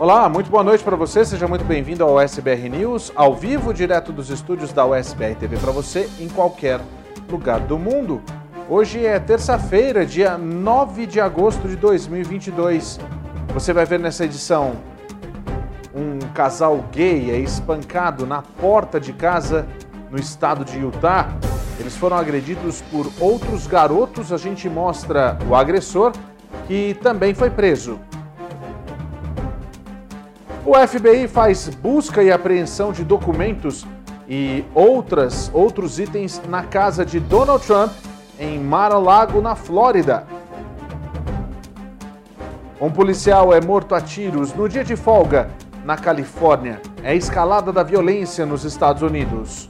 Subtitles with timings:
[0.00, 1.26] Olá, muito boa noite para você.
[1.26, 5.70] Seja muito bem-vindo ao SBR News, ao vivo, direto dos estúdios da USBR TV para
[5.72, 6.80] você em qualquer
[7.30, 8.22] lugar do mundo.
[8.66, 12.98] Hoje é terça-feira, dia 9 de agosto de 2022.
[13.52, 14.72] Você vai ver nessa edição
[15.94, 19.66] um casal gay é espancado na porta de casa
[20.10, 21.28] no estado de Utah.
[21.78, 24.32] Eles foram agredidos por outros garotos.
[24.32, 26.12] A gente mostra o agressor
[26.66, 28.00] que também foi preso.
[30.64, 33.86] O FBI faz busca e apreensão de documentos
[34.28, 37.90] e outras, outros itens na casa de Donald Trump
[38.38, 40.26] em Mar-a-Lago, na Flórida.
[42.78, 45.50] Um policial é morto a tiros no dia de folga
[45.82, 46.80] na Califórnia.
[47.02, 49.66] É escalada da violência nos Estados Unidos.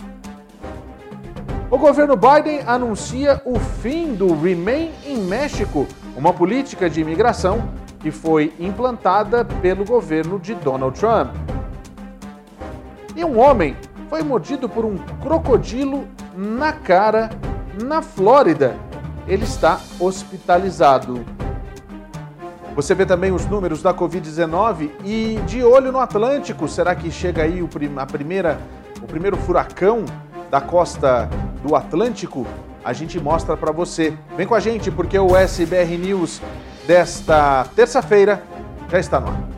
[1.71, 8.11] O governo Biden anuncia o fim do Remain em México, uma política de imigração que
[8.11, 11.35] foi implantada pelo governo de Donald Trump.
[13.15, 13.77] E um homem
[14.09, 17.31] foi mordido por um crocodilo na cara
[17.83, 18.77] na Flórida.
[19.29, 21.25] Ele está hospitalizado.
[22.75, 26.67] Você vê também os números da Covid-19 e de olho no Atlântico.
[26.67, 28.59] Será que chega aí o, a primeira,
[29.03, 30.05] o primeiro furacão
[30.51, 31.29] da costa
[31.63, 32.47] do Atlântico?
[32.83, 34.17] A gente mostra para você.
[34.37, 36.41] Vem com a gente porque o SBR News
[36.91, 38.43] desta terça-feira
[38.91, 39.50] já está no ar.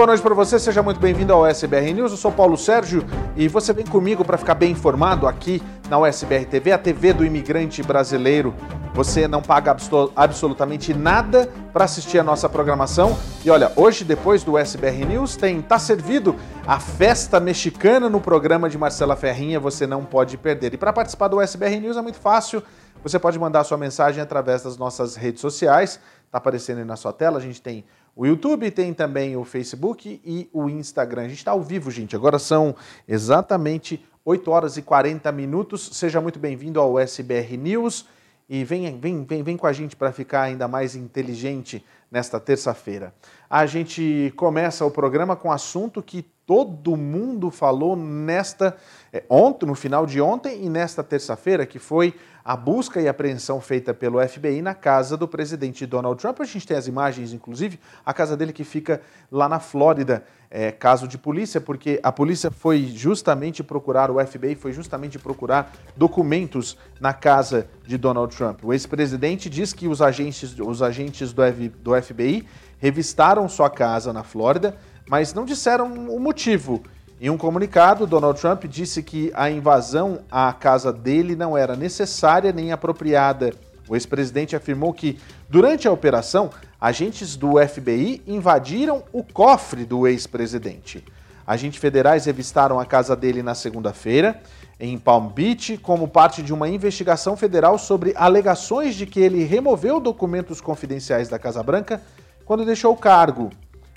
[0.00, 2.12] Boa noite para você, seja muito bem-vindo ao SBR News.
[2.12, 3.04] Eu sou Paulo Sérgio
[3.36, 7.22] e você vem comigo para ficar bem informado aqui na USBR TV, a TV do
[7.22, 8.54] imigrante brasileiro.
[8.94, 9.76] Você não paga
[10.16, 13.14] absolutamente nada para assistir a nossa programação.
[13.44, 16.34] E olha, hoje, depois do SBR News, tem Tá Servido,
[16.66, 19.60] a festa mexicana no programa de Marcela Ferrinha.
[19.60, 20.72] Você não pode perder.
[20.72, 22.62] E para participar do SBR News é muito fácil.
[23.02, 26.00] Você pode mandar sua mensagem através das nossas redes sociais.
[26.24, 27.36] Está aparecendo aí na sua tela.
[27.36, 27.84] A gente tem
[28.14, 31.22] o YouTube, tem também o Facebook e o Instagram.
[31.22, 32.16] A gente está ao vivo, gente.
[32.16, 32.74] Agora são
[33.06, 35.90] exatamente 8 horas e 40 minutos.
[35.92, 38.06] Seja muito bem-vindo ao SBR News
[38.48, 43.14] e vem, vem, vem, vem com a gente para ficar ainda mais inteligente nesta terça-feira.
[43.48, 48.76] A gente começa o programa com um assunto que todo mundo falou nesta
[49.12, 52.12] é, ontem, no final de ontem e nesta terça-feira, que foi
[52.44, 56.40] a busca e apreensão feita pelo FBI na casa do presidente Donald Trump.
[56.40, 59.00] A gente tem as imagens, inclusive, a casa dele que fica
[59.30, 64.56] lá na Flórida, é, caso de polícia, porque a polícia foi justamente procurar, o FBI
[64.56, 68.64] foi justamente procurar documentos na casa de Donald Trump.
[68.64, 71.42] O ex-presidente diz que os agentes, os agentes do,
[71.80, 72.44] do FBI
[72.80, 74.76] revistaram sua casa na Flórida,
[75.10, 76.80] mas não disseram o motivo.
[77.20, 82.52] Em um comunicado, Donald Trump disse que a invasão à casa dele não era necessária
[82.52, 83.52] nem apropriada.
[83.88, 86.48] O ex-presidente afirmou que, durante a operação,
[86.80, 91.04] agentes do FBI invadiram o cofre do ex-presidente.
[91.44, 94.40] Agentes federais revistaram a casa dele na segunda-feira,
[94.78, 99.98] em Palm Beach, como parte de uma investigação federal sobre alegações de que ele removeu
[99.98, 102.00] documentos confidenciais da Casa Branca
[102.44, 103.50] quando deixou o cargo.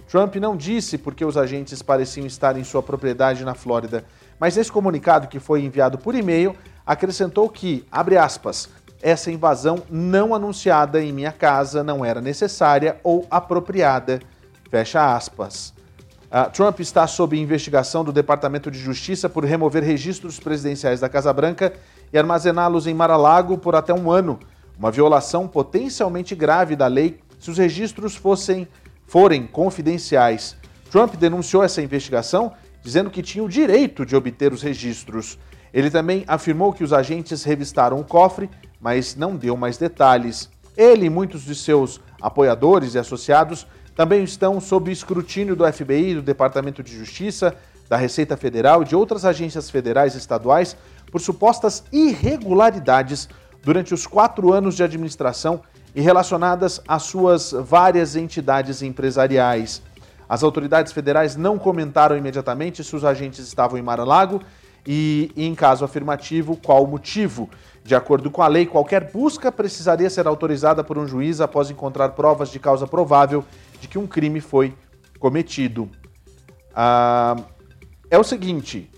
[0.07, 4.05] Trump não disse porque os agentes pareciam estar em sua propriedade na Flórida,
[4.39, 6.55] mas nesse comunicado que foi enviado por e-mail,
[6.85, 8.69] acrescentou que, abre aspas,
[9.01, 14.21] essa invasão não anunciada em minha casa não era necessária ou apropriada,
[14.69, 15.73] fecha aspas.
[16.31, 21.31] Uh, Trump está sob investigação do Departamento de Justiça por remover registros presidenciais da Casa
[21.31, 21.73] Branca
[22.11, 24.39] e armazená-los em Mar-a-Lago por até um ano,
[24.77, 28.67] uma violação potencialmente grave da lei se os registros fossem
[29.13, 30.55] forem confidenciais.
[30.89, 32.51] Trump denunciou essa investigação
[32.81, 35.37] dizendo que tinha o direito de obter os registros.
[35.71, 38.49] Ele também afirmou que os agentes revistaram o cofre,
[38.81, 40.49] mas não deu mais detalhes.
[40.75, 46.23] Ele e muitos de seus apoiadores e associados também estão sob escrutínio do FBI, do
[46.23, 47.55] Departamento de Justiça,
[47.87, 50.75] da Receita Federal e de outras agências federais e estaduais
[51.11, 53.29] por supostas irregularidades
[53.61, 55.61] durante os quatro anos de administração
[55.95, 59.81] e relacionadas às suas várias entidades empresariais.
[60.27, 64.41] As autoridades federais não comentaram imediatamente se os agentes estavam em Mar-a-Lago
[64.85, 67.49] e, em caso afirmativo, qual o motivo.
[67.83, 72.09] De acordo com a lei, qualquer busca precisaria ser autorizada por um juiz após encontrar
[72.09, 73.43] provas de causa provável
[73.79, 74.73] de que um crime foi
[75.19, 75.89] cometido.
[76.73, 77.35] Ah,
[78.09, 78.89] é o seguinte: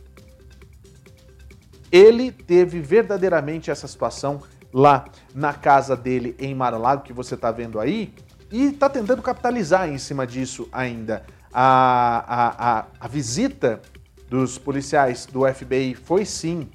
[1.91, 4.41] ele teve verdadeiramente essa situação
[4.75, 8.13] lá na casa dele em Mar-a-Lago, que você está vendo aí,
[8.51, 11.23] e está tentando capitalizar em cima disso ainda.
[11.53, 13.81] A, a, a, a visita
[14.29, 16.69] dos policiais do FBI foi sim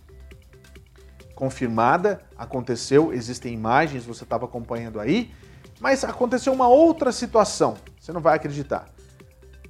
[1.35, 5.31] confirmada, aconteceu, existem imagens, você estava acompanhando aí,
[5.79, 8.87] mas aconteceu uma outra situação, você não vai acreditar.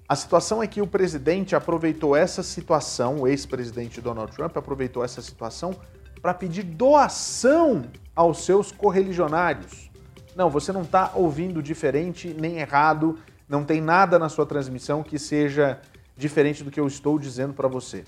[0.09, 5.21] A situação é que o presidente aproveitou essa situação, o ex-presidente Donald Trump aproveitou essa
[5.21, 5.75] situação
[6.21, 7.85] para pedir doação
[8.15, 9.91] aos seus correligionários.
[10.37, 13.19] Não, você não está ouvindo diferente nem errado,
[13.49, 15.81] não tem nada na sua transmissão que seja
[16.17, 18.05] diferente do que eu estou dizendo para você.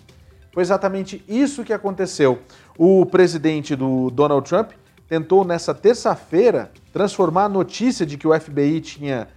[0.52, 2.40] Foi exatamente isso que aconteceu.
[2.76, 4.72] O presidente do Donald Trump
[5.08, 9.28] tentou nessa terça-feira transformar a notícia de que o FBI tinha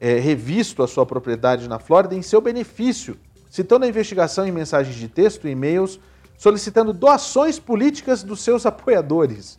[0.00, 3.18] é, revisto a sua propriedade na Flórida em seu benefício,
[3.50, 6.00] citando a investigação em mensagens de texto e e-mails
[6.40, 9.58] solicitando doações políticas dos seus apoiadores.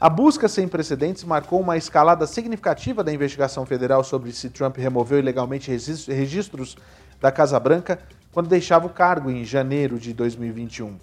[0.00, 5.20] A busca sem precedentes marcou uma escalada significativa da investigação federal sobre se Trump removeu
[5.20, 6.76] ilegalmente registros
[7.20, 8.00] da Casa Branca
[8.32, 10.96] quando deixava o cargo em janeiro de 2021.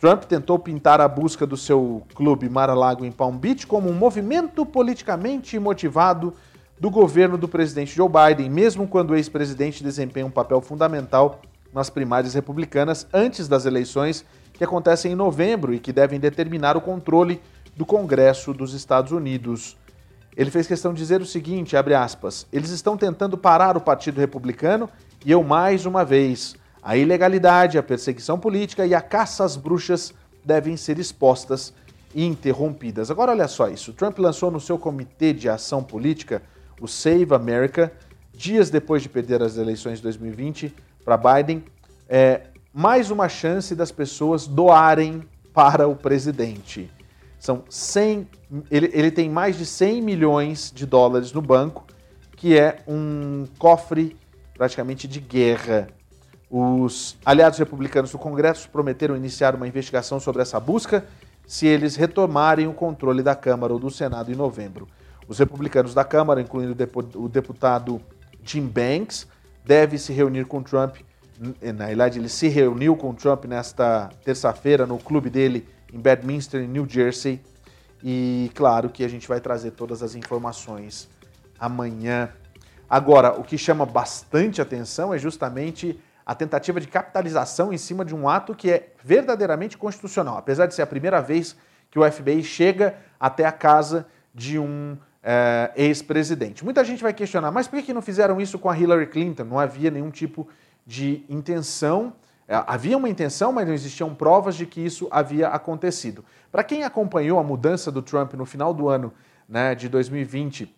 [0.00, 4.64] Trump tentou pintar a busca do seu clube Mar-a-Lago em Palm Beach como um movimento
[4.64, 6.32] politicamente motivado
[6.80, 11.90] do governo do presidente Joe Biden, mesmo quando o ex-presidente desempenha um papel fundamental nas
[11.90, 14.24] primárias republicanas antes das eleições
[14.58, 17.40] que acontecem em novembro e que devem determinar o controle
[17.76, 19.76] do Congresso dos Estados Unidos.
[20.36, 24.90] Ele fez questão de dizer o seguinte, aspas, eles estão tentando parar o Partido Republicano
[25.24, 30.12] e eu mais uma vez, a ilegalidade, a perseguição política e a caça às bruxas
[30.44, 31.72] devem ser expostas
[32.12, 33.12] e interrompidas.
[33.12, 36.42] Agora olha só isso, Trump lançou no seu comitê de ação política,
[36.80, 37.92] o Save America,
[38.34, 40.74] dias depois de perder as eleições de 2020
[41.04, 41.64] para Biden,
[42.08, 42.42] é,
[42.78, 46.88] mais uma chance das pessoas doarem para o presidente.
[47.36, 48.28] São 100,
[48.70, 51.84] ele, ele tem mais de 100 milhões de dólares no banco,
[52.36, 54.16] que é um cofre
[54.54, 55.88] praticamente de guerra.
[56.48, 61.04] Os aliados republicanos do Congresso prometeram iniciar uma investigação sobre essa busca
[61.48, 64.86] se eles retomarem o controle da Câmara ou do Senado em novembro.
[65.26, 66.76] Os republicanos da Câmara, incluindo
[67.16, 68.00] o deputado
[68.44, 69.26] Jim Banks,
[69.64, 70.98] devem se reunir com Trump
[71.62, 76.68] na realidade, ele se reuniu com Trump nesta terça-feira no clube dele em Bedminster, em
[76.68, 77.40] New Jersey.
[78.02, 81.08] E claro que a gente vai trazer todas as informações
[81.58, 82.30] amanhã.
[82.88, 88.14] Agora, o que chama bastante atenção é justamente a tentativa de capitalização em cima de
[88.14, 91.56] um ato que é verdadeiramente constitucional, apesar de ser a primeira vez
[91.90, 96.64] que o FBI chega até a casa de um é, ex-presidente.
[96.64, 99.44] Muita gente vai questionar, mas por que não fizeram isso com a Hillary Clinton?
[99.44, 100.48] Não havia nenhum tipo de
[101.28, 102.14] intenção.
[102.48, 106.24] É, havia uma intenção, mas não existiam provas de que isso havia acontecido.
[106.50, 109.12] Para quem acompanhou a mudança do Trump no final do ano
[109.46, 110.74] né, de 2020,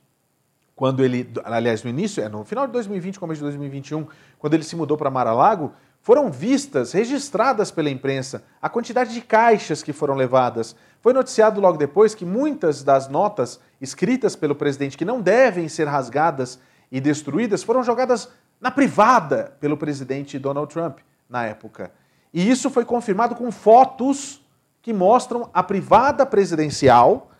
[0.75, 4.07] quando ele, aliás, no início, é, no final de 2020, começo de 2021,
[4.39, 9.83] quando ele se mudou para Mar-a-Lago, foram vistas, registradas pela imprensa, a quantidade de caixas
[9.83, 10.75] que foram levadas.
[11.03, 15.87] Foi noticiado logo depois que muitas das notas escritas pelo presidente que não devem ser
[15.87, 16.59] rasgadas
[16.91, 20.99] e destruídas foram jogadas na privada pelo presidente Donald Trump
[21.29, 21.93] na época.
[22.33, 24.45] E isso foi confirmado com fotos
[24.83, 27.31] que mostram a privada presidencial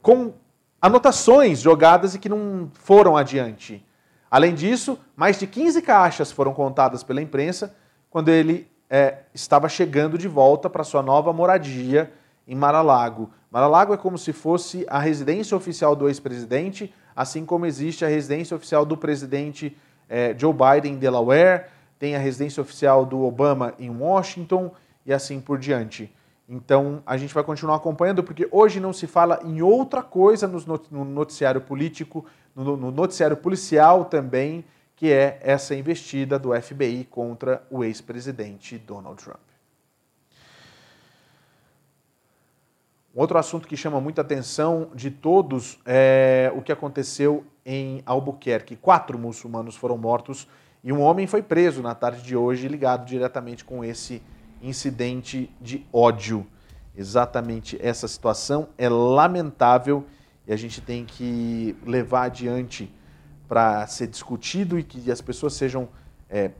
[0.00, 0.32] com
[0.80, 3.84] anotações jogadas e que não foram adiante.
[4.30, 7.74] Além disso, mais de 15 caixas foram contadas pela imprensa
[8.10, 12.12] quando ele é, estava chegando de volta para sua nova moradia
[12.46, 13.30] em Mar-a-Lago.
[13.50, 18.56] Mar-a-Lago é como se fosse a residência oficial do ex-presidente, assim como existe a residência
[18.56, 19.76] oficial do presidente
[20.08, 21.66] é, Joe Biden em Delaware,
[21.98, 24.72] tem a residência oficial do Obama em Washington
[25.04, 26.12] e assim por diante.
[26.48, 31.04] Então a gente vai continuar acompanhando, porque hoje não se fala em outra coisa no
[31.04, 32.24] noticiário político,
[32.54, 34.64] no noticiário policial também,
[34.96, 39.47] que é essa investida do FBI contra o ex-presidente Donald Trump.
[43.20, 48.76] Outro assunto que chama muita atenção de todos é o que aconteceu em Albuquerque.
[48.76, 50.46] Quatro muçulmanos foram mortos
[50.84, 54.22] e um homem foi preso na tarde de hoje, ligado diretamente com esse
[54.62, 56.46] incidente de ódio.
[56.96, 60.06] Exatamente essa situação é lamentável
[60.46, 62.92] e a gente tem que levar adiante
[63.48, 65.88] para ser discutido e que as pessoas sejam
[66.30, 66.52] é,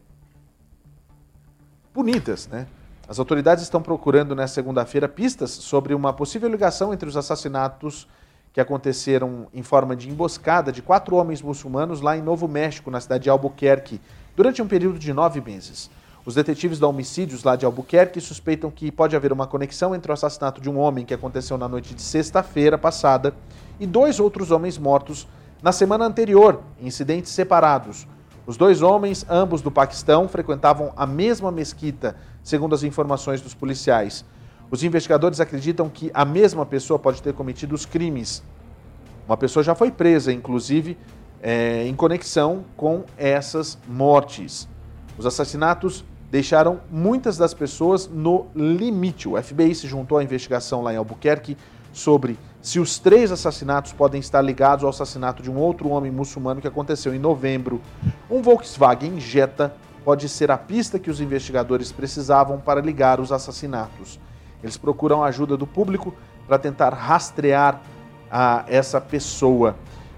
[1.92, 2.66] punidas, né?
[3.08, 8.06] As autoridades estão procurando nesta segunda-feira pistas sobre uma possível ligação entre os assassinatos
[8.52, 13.00] que aconteceram em forma de emboscada de quatro homens muçulmanos lá em Novo México, na
[13.00, 13.98] cidade de Albuquerque,
[14.36, 15.90] durante um período de nove meses.
[16.26, 20.14] Os detetives da homicídios lá de Albuquerque suspeitam que pode haver uma conexão entre o
[20.14, 23.34] assassinato de um homem que aconteceu na noite de sexta-feira passada
[23.80, 25.26] e dois outros homens mortos
[25.62, 28.06] na semana anterior, em incidentes separados.
[28.48, 34.24] Os dois homens, ambos do Paquistão, frequentavam a mesma mesquita segundo as informações dos policiais.
[34.70, 38.42] Os investigadores acreditam que a mesma pessoa pode ter cometido os crimes.
[39.26, 40.96] Uma pessoa já foi presa, inclusive,
[41.42, 44.66] é, em conexão com essas mortes.
[45.18, 49.28] Os assassinatos deixaram muitas das pessoas no limite.
[49.28, 51.54] O FBI se juntou à investigação lá em Albuquerque
[51.92, 56.60] sobre se os três assassinatos podem estar ligados ao assassinato de um outro homem muçulmano
[56.60, 57.80] que aconteceu em novembro.
[58.30, 59.74] Um Volkswagen Jetta
[60.04, 64.18] pode ser a pista que os investigadores precisavam para ligar os assassinatos.
[64.62, 66.14] Eles procuram a ajuda do público
[66.46, 67.80] para tentar rastrear
[68.30, 69.76] a essa pessoa.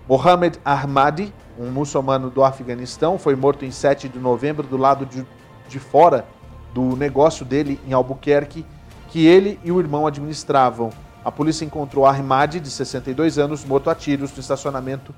[0.09, 5.27] Mohamed Ahmadi, um muçulmano do Afeganistão, foi morto em 7 de novembro do lado de,
[5.69, 6.25] de fora
[6.73, 8.65] do negócio dele em Albuquerque,
[9.09, 10.91] que ele e o irmão administravam.
[11.23, 15.15] A polícia encontrou Ahmadi, de 62 anos, morto a tiros no estacionamento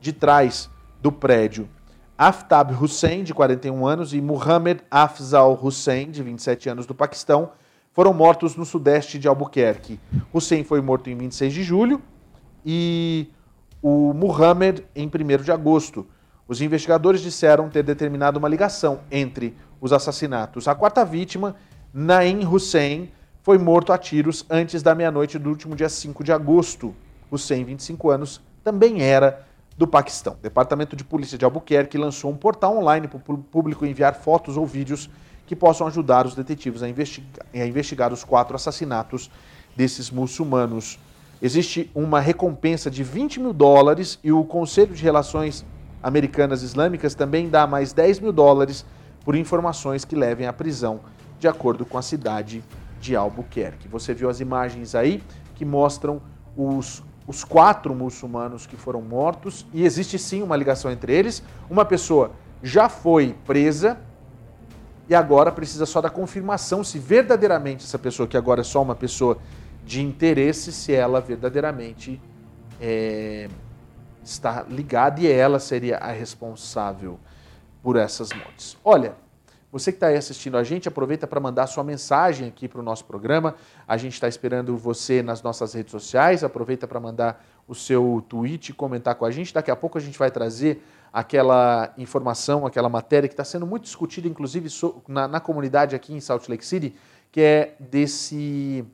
[0.00, 1.68] de trás do prédio.
[2.16, 7.50] Aftab Hussein, de 41 anos, e Muhammad Afzal Hussein, de 27 anos, do Paquistão,
[7.92, 10.00] foram mortos no sudeste de Albuquerque.
[10.32, 12.00] Hussein foi morto em 26 de julho
[12.64, 13.28] e
[13.82, 16.06] o Muhammad em 1 de agosto.
[16.48, 20.66] Os investigadores disseram ter determinado uma ligação entre os assassinatos.
[20.66, 21.56] A quarta vítima,
[21.92, 23.10] Naim Hussein,
[23.42, 26.94] foi morto a tiros antes da meia-noite do último dia 5 de agosto.
[27.28, 29.44] Hussein, 25 anos, também era
[29.76, 30.34] do Paquistão.
[30.34, 34.56] O Departamento de Polícia de Albuquerque lançou um portal online para o público enviar fotos
[34.56, 35.10] ou vídeos
[35.44, 39.28] que possam ajudar os detetives a investigar, a investigar os quatro assassinatos
[39.74, 41.00] desses muçulmanos.
[41.40, 45.66] Existe uma recompensa de 20 mil dólares e o Conselho de Relações
[46.00, 48.84] Americanas Islâmicas também dá mais 10 mil dólares
[49.24, 51.00] por informações que levem à prisão,
[51.40, 52.62] de acordo com a cidade
[53.02, 53.88] de Albuquerque.
[53.88, 55.22] Você viu as imagens aí
[55.56, 56.22] que mostram
[56.56, 61.42] os os quatro muçulmanos que foram mortos, e existe sim uma ligação entre eles.
[61.70, 62.32] Uma pessoa
[62.62, 63.98] já foi presa
[65.08, 68.94] e agora precisa só da confirmação se verdadeiramente essa pessoa, que agora é só uma
[68.94, 69.38] pessoa
[69.84, 72.20] de interesse, se ela verdadeiramente
[72.80, 73.48] é,
[74.22, 77.18] está ligada e ela seria a responsável
[77.82, 78.76] por essas mortes.
[78.84, 79.14] Olha,
[79.72, 82.82] você que está aí assistindo a gente, aproveita para mandar sua mensagem aqui para o
[82.82, 83.54] nosso programa.
[83.88, 86.44] A gente está esperando você nas nossas redes sociais.
[86.44, 89.54] Aproveita para mandar o seu tweet, comentar com a gente.
[89.54, 93.84] Daqui a pouco a gente vai trazer aquela informação, aquela matéria que está sendo muito
[93.84, 94.68] discutida, inclusive
[95.08, 96.94] na, na comunidade aqui em Salt Lake City,
[97.30, 98.84] que é desse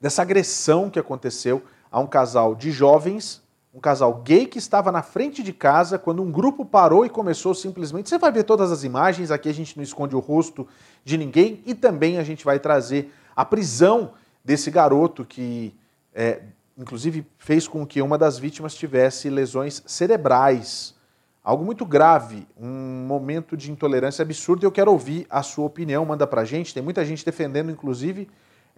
[0.00, 3.42] dessa agressão que aconteceu a um casal de jovens
[3.78, 7.54] um casal gay que estava na frente de casa quando um grupo parou e começou
[7.54, 8.08] simplesmente.
[8.08, 10.66] Você vai ver todas as imagens, aqui a gente não esconde o rosto
[11.04, 14.10] de ninguém e também a gente vai trazer a prisão
[14.44, 15.72] desse garoto que,
[16.12, 16.42] é,
[16.76, 20.96] inclusive, fez com que uma das vítimas tivesse lesões cerebrais.
[21.44, 24.66] Algo muito grave, um momento de intolerância absurdo.
[24.66, 26.74] Eu quero ouvir a sua opinião, manda pra gente.
[26.74, 28.28] Tem muita gente defendendo, inclusive,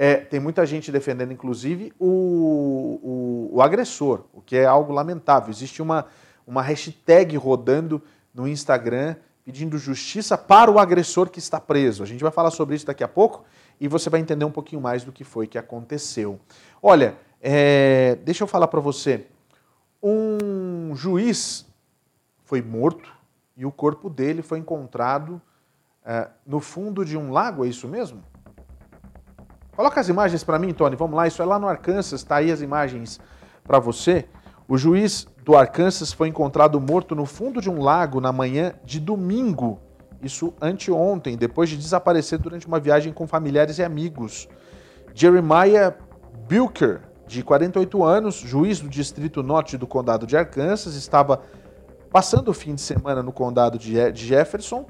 [0.02, 2.08] é, tem muita gente defendendo, inclusive, o,
[3.02, 5.50] o, o, agressor, o que é algo lamentável.
[5.50, 6.06] Existe uma,
[6.46, 8.00] uma hashtag rodando
[8.32, 12.02] no Instagram pedindo justiça para o agressor que está preso.
[12.02, 13.44] A gente vai falar sobre isso daqui a pouco
[13.78, 16.40] e você vai entender um pouquinho mais do que foi que aconteceu.
[16.82, 19.26] Olha, é, deixa eu falar para você.
[20.02, 21.66] Um juiz
[22.46, 23.12] foi morto
[23.54, 25.42] e o corpo dele foi encontrado
[26.02, 28.29] é, no fundo de um lago, é isso mesmo?
[29.76, 30.96] Coloca as imagens para mim, Tony.
[30.96, 33.20] Vamos lá, isso é lá no Arkansas, está aí as imagens
[33.64, 34.26] para você.
[34.68, 39.00] O juiz do Arkansas foi encontrado morto no fundo de um lago na manhã de
[39.00, 39.80] domingo,
[40.22, 44.48] isso anteontem, depois de desaparecer durante uma viagem com familiares e amigos.
[45.14, 45.94] Jeremiah
[46.46, 51.40] Bilker, de 48 anos, juiz do Distrito Norte do Condado de Arkansas, estava
[52.10, 54.84] passando o fim de semana no condado de Jefferson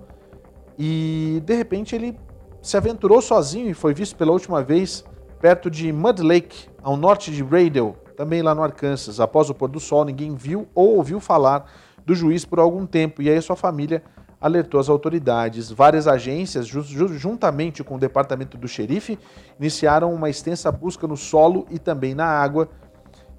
[0.79, 2.19] e de repente ele
[2.63, 5.05] se aventurou sozinho e foi visto pela última vez
[5.41, 9.19] perto de Mud Lake, ao norte de Radle, também lá no Arkansas.
[9.19, 11.65] Após o pôr do sol, ninguém viu ou ouviu falar
[12.05, 14.03] do juiz por algum tempo e aí sua família
[14.41, 15.71] alertou as autoridades.
[15.71, 19.19] Várias agências, juntamente com o departamento do xerife,
[19.59, 22.69] iniciaram uma extensa busca no solo e também na água,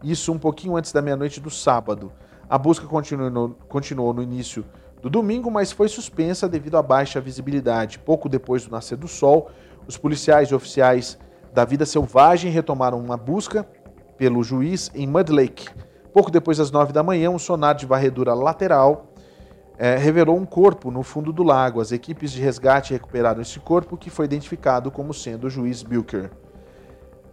[0.03, 2.11] isso um pouquinho antes da meia-noite do sábado.
[2.49, 4.65] A busca continuou continuou no início
[5.01, 7.99] do domingo, mas foi suspensa devido à baixa visibilidade.
[7.99, 9.49] Pouco depois do nascer do sol,
[9.87, 11.17] os policiais e oficiais
[11.53, 13.67] da vida selvagem retomaram uma busca
[14.17, 15.67] pelo juiz em Mud Lake.
[16.13, 19.11] Pouco depois das nove da manhã, um sonar de varredura lateral
[19.77, 21.81] é, revelou um corpo no fundo do lago.
[21.81, 26.29] As equipes de resgate recuperaram esse corpo, que foi identificado como sendo o juiz Bilker.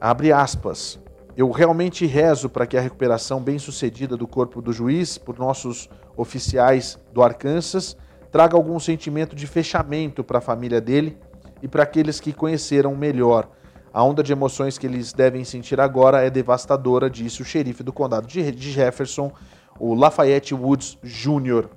[0.00, 0.98] Abre aspas.
[1.38, 6.99] Eu realmente rezo para que a recuperação bem-sucedida do corpo do juiz, por nossos oficiais
[7.12, 7.97] do Arkansas,
[8.33, 11.16] traga algum sentimento de fechamento para a família dele
[11.62, 13.49] e para aqueles que conheceram melhor.
[13.92, 17.92] A onda de emoções que eles devem sentir agora é devastadora, disse o xerife do
[17.92, 19.30] condado de Jefferson,
[19.78, 21.68] o Lafayette Woods Jr.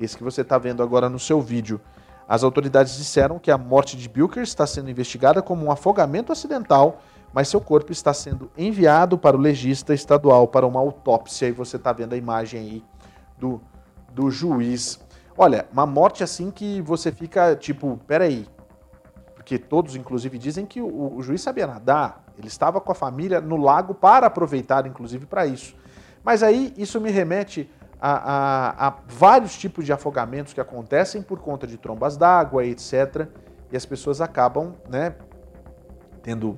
[0.00, 1.80] Esse que você está vendo agora no seu vídeo.
[2.28, 7.00] As autoridades disseram que a morte de Bilker está sendo investigada como um afogamento acidental
[7.32, 11.76] mas seu corpo está sendo enviado para o legista estadual para uma autópsia e você
[11.76, 12.84] está vendo a imagem aí
[13.36, 13.60] do,
[14.12, 14.98] do juiz.
[15.36, 18.46] Olha, uma morte assim que você fica tipo, peraí,
[19.34, 23.40] porque todos inclusive dizem que o, o juiz sabia nadar, ele estava com a família
[23.40, 25.76] no lago para aproveitar inclusive para isso.
[26.24, 27.70] Mas aí isso me remete
[28.00, 33.28] a, a, a, vários tipos de afogamentos que acontecem por conta de trombas d'água, etc.
[33.70, 35.14] E as pessoas acabam né,
[36.22, 36.56] tendo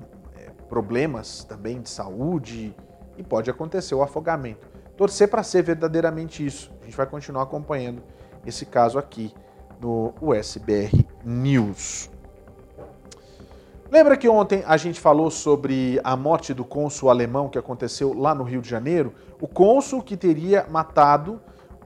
[0.71, 2.73] problemas também de saúde
[3.17, 4.69] e pode acontecer o afogamento.
[4.95, 6.71] Torcer para ser verdadeiramente isso.
[6.81, 8.01] A gente vai continuar acompanhando
[8.45, 9.33] esse caso aqui
[9.81, 12.09] no USBR News.
[13.91, 18.33] Lembra que ontem a gente falou sobre a morte do cônsul alemão que aconteceu lá
[18.33, 19.13] no Rio de Janeiro?
[19.41, 21.41] O cônsul que teria matado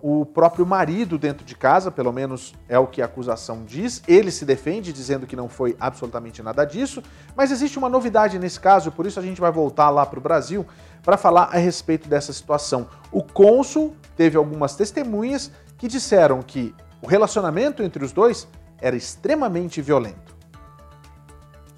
[0.07, 4.03] o próprio marido dentro de casa, pelo menos é o que a acusação diz.
[4.07, 7.01] Ele se defende dizendo que não foi absolutamente nada disso,
[7.35, 10.21] mas existe uma novidade nesse caso, por isso a gente vai voltar lá para o
[10.21, 10.63] Brasil
[11.01, 12.87] para falar a respeito dessa situação.
[13.11, 18.47] O cônsul teve algumas testemunhas que disseram que o relacionamento entre os dois
[18.79, 20.34] era extremamente violento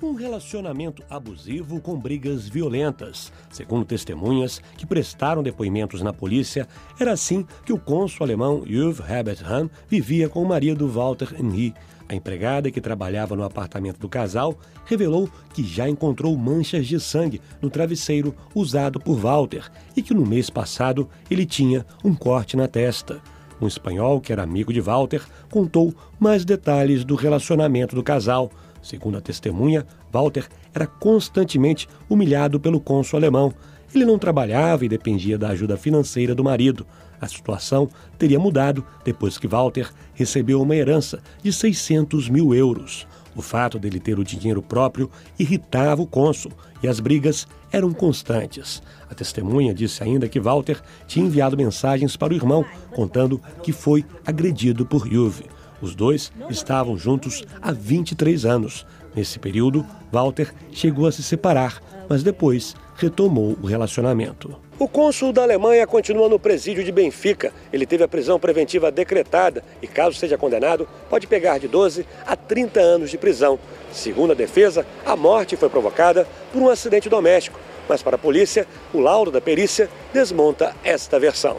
[0.01, 3.31] um relacionamento abusivo com brigas violentas.
[3.49, 6.67] Segundo testemunhas que prestaram depoimentos na polícia,
[6.99, 11.73] era assim que o cônsul alemão Uwe Herbert Hahn vivia com o marido Walter Henry.
[12.09, 17.41] A empregada que trabalhava no apartamento do casal revelou que já encontrou manchas de sangue
[17.61, 22.67] no travesseiro usado por Walter e que no mês passado ele tinha um corte na
[22.67, 23.21] testa.
[23.59, 28.51] Um espanhol que era amigo de Walter contou mais detalhes do relacionamento do casal
[28.87, 33.53] Segundo a testemunha, Walter era constantemente humilhado pelo cônsul alemão.
[33.93, 36.87] Ele não trabalhava e dependia da ajuda financeira do marido.
[37.19, 43.05] A situação teria mudado depois que Walter recebeu uma herança de 600 mil euros.
[43.35, 48.81] O fato dele ter o dinheiro próprio irritava o cônsul e as brigas eram constantes.
[49.09, 52.63] A testemunha disse ainda que Walter tinha enviado mensagens para o irmão,
[52.95, 55.56] contando que foi agredido por Juve.
[55.81, 58.85] Os dois estavam juntos há 23 anos.
[59.15, 64.59] Nesse período, Walter chegou a se separar, mas depois retomou o relacionamento.
[64.79, 67.51] O cônsul da Alemanha continua no presídio de Benfica.
[67.73, 72.35] Ele teve a prisão preventiva decretada e, caso seja condenado, pode pegar de 12 a
[72.35, 73.57] 30 anos de prisão.
[73.91, 77.59] Segundo a defesa, a morte foi provocada por um acidente doméstico,
[77.89, 81.57] mas para a polícia, o laudo da perícia desmonta esta versão.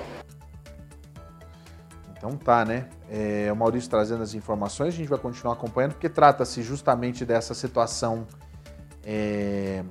[2.17, 2.87] Então tá, né?
[3.11, 7.55] É, o Maurício trazendo as informações, a gente vai continuar acompanhando, porque trata-se justamente dessa
[7.55, 8.27] situação
[9.03, 9.83] é,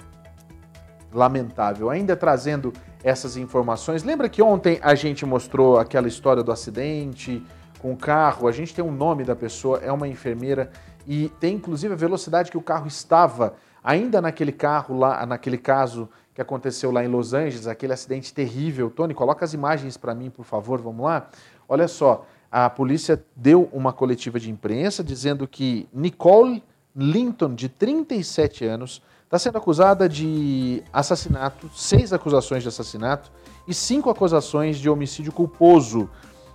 [1.12, 1.89] lamentável.
[1.89, 2.71] Ainda trazendo
[3.03, 7.43] essas informações, lembra que ontem a gente mostrou aquela história do acidente
[7.80, 8.47] com o carro?
[8.47, 10.69] A gente tem o um nome da pessoa, é uma enfermeira
[11.08, 16.10] e tem inclusive a velocidade que o carro estava ainda naquele carro lá, naquele caso
[16.36, 18.91] que aconteceu lá em Los Angeles, aquele acidente terrível.
[18.91, 21.30] Tony, coloca as imagens para mim, por favor, vamos lá.
[21.67, 26.64] Olha só, a polícia deu uma coletiva de imprensa dizendo que Nicole
[26.96, 33.32] Linton, de 37 anos, está sendo acusada de assassinato, seis acusações de assassinato
[33.68, 36.10] e cinco acusações de homicídio culposo.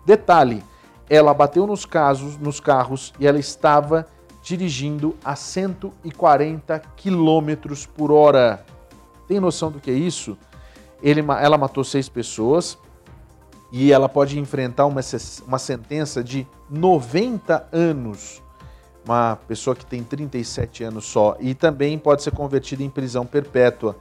[0.07, 0.65] Detalhe:
[1.09, 4.07] ela bateu nos casos, nos carros e ela estava
[4.43, 8.65] dirigindo a 140 quilômetros por hora.
[9.29, 10.37] Tem noção do que é isso?
[11.03, 12.79] Ele, ela matou seis pessoas,
[13.73, 15.01] e ela pode enfrentar uma,
[15.49, 18.43] uma sentença de 90 anos.
[19.03, 23.97] Uma pessoa que tem 37 anos só e também pode ser convertida em prisão perpétua.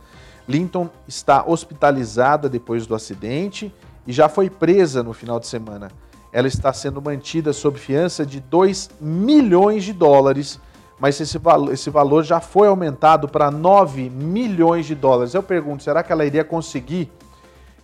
[0.48, 3.74] Linton está hospitalizada depois do acidente
[4.06, 5.90] e já foi presa no final de semana.
[6.34, 10.60] Ela está sendo mantida sob fiança de 2 milhões de dólares,
[11.00, 15.34] mas esse, valor, esse valor já foi aumentado para 9 milhões de dólares.
[15.34, 17.12] Eu pergunto, será que ela iria conseguir?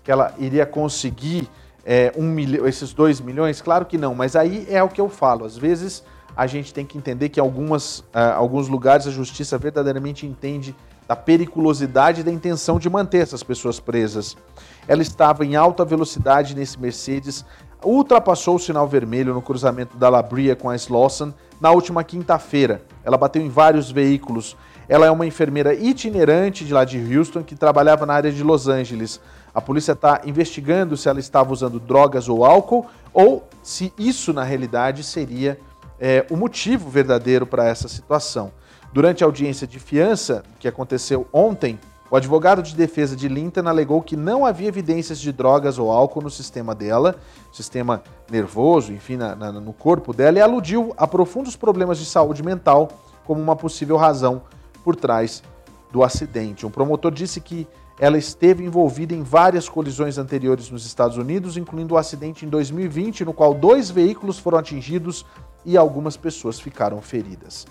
[0.03, 1.49] Que ela iria conseguir
[1.89, 3.61] é, um milhão, esses 2 milhões?
[3.61, 5.45] Claro que não, mas aí é o que eu falo.
[5.45, 6.03] Às vezes
[6.35, 10.75] a gente tem que entender que algumas, uh, alguns lugares a justiça verdadeiramente entende
[11.07, 14.35] da periculosidade da intenção de manter essas pessoas presas.
[14.85, 17.45] Ela estava em alta velocidade nesse Mercedes,
[17.83, 22.81] ultrapassou o sinal vermelho no cruzamento da Labria com a Slawson na última quinta-feira.
[23.03, 24.55] Ela bateu em vários veículos.
[24.89, 28.67] Ela é uma enfermeira itinerante de lá de Houston que trabalhava na área de Los
[28.67, 29.19] Angeles.
[29.53, 34.43] A polícia está investigando se ela estava usando drogas ou álcool ou se isso na
[34.43, 35.59] realidade seria
[35.99, 38.51] é, o motivo verdadeiro para essa situação.
[38.93, 41.79] Durante a audiência de fiança, que aconteceu ontem,
[42.09, 46.21] o advogado de defesa de Linton alegou que não havia evidências de drogas ou álcool
[46.21, 47.15] no sistema dela,
[47.51, 52.41] sistema nervoso, enfim, na, na, no corpo dela, e aludiu a profundos problemas de saúde
[52.41, 52.89] mental
[53.25, 54.41] como uma possível razão
[54.85, 55.43] por trás
[55.91, 56.65] do acidente.
[56.65, 57.67] Um promotor disse que
[57.99, 63.25] ela esteve envolvida em várias colisões anteriores nos Estados Unidos, incluindo o acidente em 2020,
[63.25, 65.25] no qual dois veículos foram atingidos
[65.65, 67.65] e algumas pessoas ficaram feridas.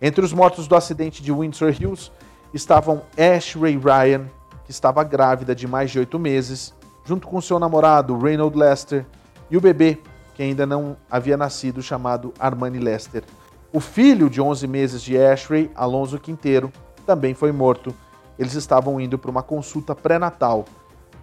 [0.00, 2.10] Entre os mortos do acidente de Windsor Hills
[2.54, 4.26] estavam Ashley Ryan,
[4.64, 6.72] que estava grávida de mais de oito meses,
[7.04, 9.04] junto com seu namorado Reynold Lester
[9.50, 9.98] e o bebê,
[10.34, 13.24] que ainda não havia nascido, chamado Armani Lester.
[13.72, 16.72] O filho de 11 meses de Ashley, Alonso Quinteiro,
[17.04, 17.94] também foi morto.
[18.38, 20.64] Eles estavam indo para uma consulta pré-natal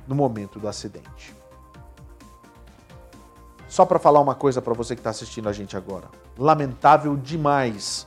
[0.07, 1.33] no momento do acidente.
[3.67, 6.09] Só para falar uma coisa para você que está assistindo a gente agora.
[6.37, 8.05] Lamentável demais.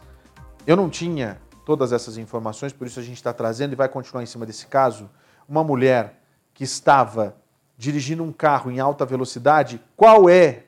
[0.67, 4.23] Eu não tinha todas essas informações, por isso a gente está trazendo e vai continuar
[4.23, 5.11] em cima desse caso.
[5.49, 6.21] Uma mulher
[6.53, 7.37] que estava
[7.77, 10.65] dirigindo um carro em alta velocidade, qual é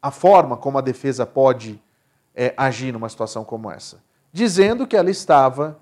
[0.00, 1.80] a forma como a defesa pode
[2.34, 4.02] é, agir numa situação como essa?
[4.32, 5.78] Dizendo que ela estava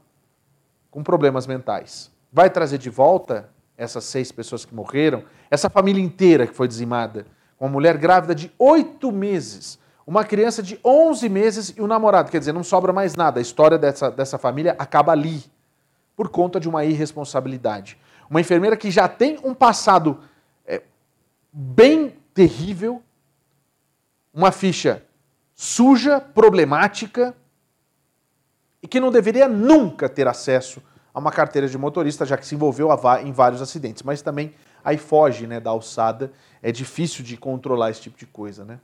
[0.90, 2.10] com problemas mentais.
[2.32, 7.26] Vai trazer de volta essas seis pessoas que morreram, essa família inteira que foi dizimada,
[7.60, 12.30] uma mulher grávida de oito meses uma criança de 11 meses e o um namorado.
[12.30, 13.40] Quer dizer, não sobra mais nada.
[13.40, 15.42] A história dessa, dessa família acaba ali,
[16.14, 17.98] por conta de uma irresponsabilidade.
[18.30, 20.20] Uma enfermeira que já tem um passado
[20.64, 20.82] é,
[21.52, 23.02] bem terrível,
[24.32, 25.02] uma ficha
[25.54, 27.34] suja, problemática,
[28.82, 30.80] e que não deveria nunca ter acesso
[31.12, 32.90] a uma carteira de motorista, já que se envolveu
[33.24, 34.02] em vários acidentes.
[34.02, 36.30] Mas também aí foge né, da alçada,
[36.62, 38.78] é difícil de controlar esse tipo de coisa, né?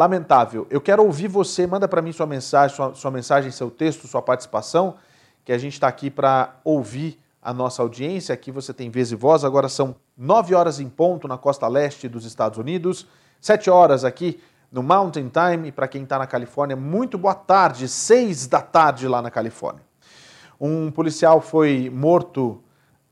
[0.00, 0.66] Lamentável.
[0.70, 4.22] Eu quero ouvir você, manda para mim sua mensagem, sua, sua mensagem, seu texto, sua
[4.22, 4.94] participação,
[5.44, 8.32] que a gente está aqui para ouvir a nossa audiência.
[8.32, 9.44] Aqui você tem vez e voz.
[9.44, 13.06] Agora são 9 horas em ponto na costa leste dos Estados Unidos,
[13.42, 14.40] 7 horas aqui
[14.72, 15.70] no Mountain Time.
[15.70, 19.82] Para quem está na Califórnia, muito boa tarde, 6 da tarde lá na Califórnia.
[20.58, 22.64] Um policial foi morto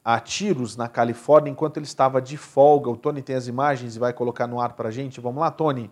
[0.02, 2.88] a tiros na Califórnia enquanto ele estava de folga.
[2.88, 5.20] O Tony tem as imagens e vai colocar no ar para a gente.
[5.20, 5.90] Vamos lá, Tony.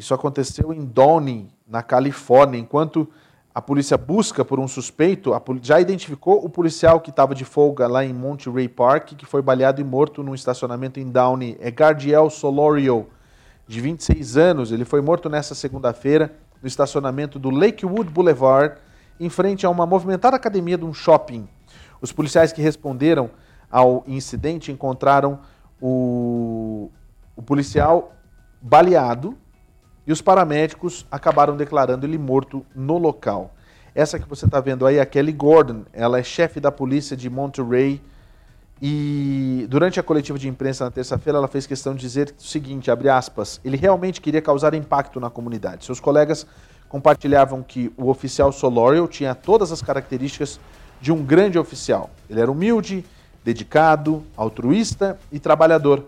[0.00, 3.06] Isso aconteceu em Downey, na Califórnia, enquanto
[3.54, 8.02] a polícia busca por um suspeito, já identificou o policial que estava de folga lá
[8.02, 11.58] em Monterey Park, que foi baleado e morto num estacionamento em Downey.
[11.60, 13.08] É Gardiel Solorio,
[13.68, 14.72] de 26 anos.
[14.72, 18.76] Ele foi morto nessa segunda-feira no estacionamento do Lakewood Boulevard,
[19.20, 21.46] em frente a uma movimentada academia de um shopping.
[22.00, 23.30] Os policiais que responderam
[23.70, 25.40] ao incidente encontraram
[25.78, 26.90] o,
[27.36, 28.14] o policial
[28.62, 29.36] baleado
[30.10, 33.54] e os paramédicos acabaram declarando ele morto no local.
[33.94, 37.16] Essa que você está vendo aí é a Kelly Gordon, ela é chefe da polícia
[37.16, 38.02] de Monterey
[38.82, 42.90] e durante a coletiva de imprensa na terça-feira ela fez questão de dizer o seguinte,
[42.90, 45.84] abre aspas, ele realmente queria causar impacto na comunidade.
[45.84, 46.44] Seus colegas
[46.88, 50.58] compartilhavam que o oficial Solorio tinha todas as características
[51.00, 52.10] de um grande oficial.
[52.28, 53.04] Ele era humilde,
[53.44, 56.04] dedicado, altruísta e trabalhador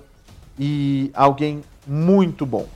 [0.59, 2.67] e alguém muito bom.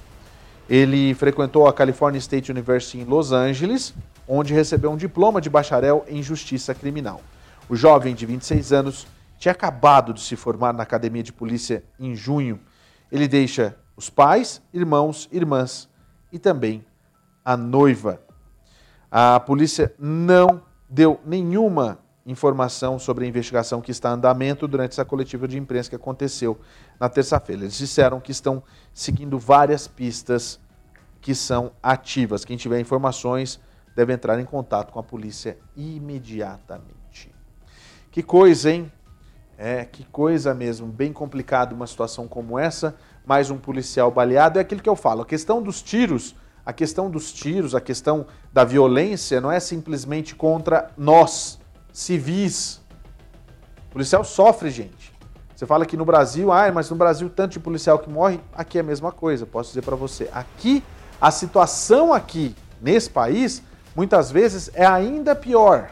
[0.69, 3.95] Ele frequentou a California State University em Los Angeles,
[4.27, 7.21] onde recebeu um diploma de bacharel em Justiça Criminal.
[7.69, 9.07] O jovem de 26 anos
[9.39, 12.59] tinha acabado de se formar na Academia de Polícia em junho.
[13.13, 15.89] Ele deixa os pais, irmãos, irmãs
[16.33, 16.85] e também
[17.45, 18.21] a noiva.
[19.11, 25.05] A polícia não deu nenhuma informação sobre a investigação que está em andamento durante essa
[25.05, 26.59] coletiva de imprensa que aconteceu
[26.99, 27.63] na terça-feira.
[27.63, 28.63] Eles disseram que estão
[28.93, 30.61] seguindo várias pistas
[31.21, 32.45] que são ativas.
[32.45, 33.61] Quem tiver informações
[33.95, 37.33] deve entrar em contato com a polícia imediatamente.
[38.11, 38.93] Que coisa, hein?
[39.57, 44.63] É, que coisa mesmo, bem complicado uma situação como essa, mais um policial baleado, é
[44.63, 48.65] aquilo que eu falo, a questão dos tiros, a questão dos tiros, a questão da
[48.65, 51.59] violência não é simplesmente contra nós,
[51.97, 52.79] civis.
[53.89, 55.15] O policial sofre, gente.
[55.55, 58.77] Você fala que no Brasil, ah, mas no Brasil tanto de policial que morre, aqui
[58.77, 60.29] é a mesma coisa, posso dizer para você.
[60.31, 60.85] Aqui,
[61.19, 63.63] a situação aqui, nesse país,
[63.95, 65.91] muitas vezes é ainda pior.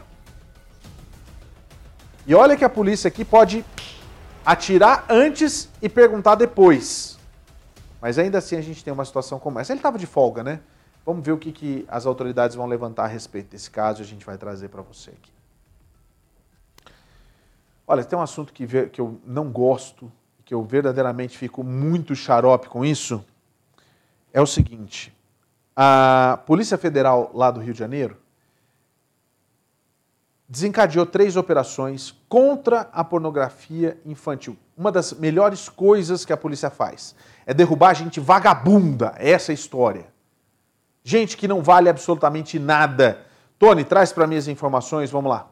[2.27, 3.65] E olha que a polícia aqui pode
[4.45, 7.17] atirar antes e perguntar depois.
[7.99, 9.73] Mas ainda assim a gente tem uma situação como essa.
[9.73, 10.59] Ele estava de folga, né?
[11.03, 14.07] Vamos ver o que, que as autoridades vão levantar a respeito desse caso e a
[14.07, 15.34] gente vai trazer para você aqui.
[17.87, 20.11] Olha, tem um assunto que, que eu não gosto,
[20.43, 23.23] que eu verdadeiramente fico muito xarope com isso,
[24.33, 25.15] é o seguinte.
[25.75, 28.17] A Polícia Federal lá do Rio de Janeiro
[30.47, 34.57] desencadeou três operações contra a pornografia infantil.
[34.77, 40.07] Uma das melhores coisas que a polícia faz é derrubar gente vagabunda, essa é história.
[41.03, 43.25] Gente que não vale absolutamente nada.
[43.59, 45.47] Tony, traz para mim as informações, vamos lá.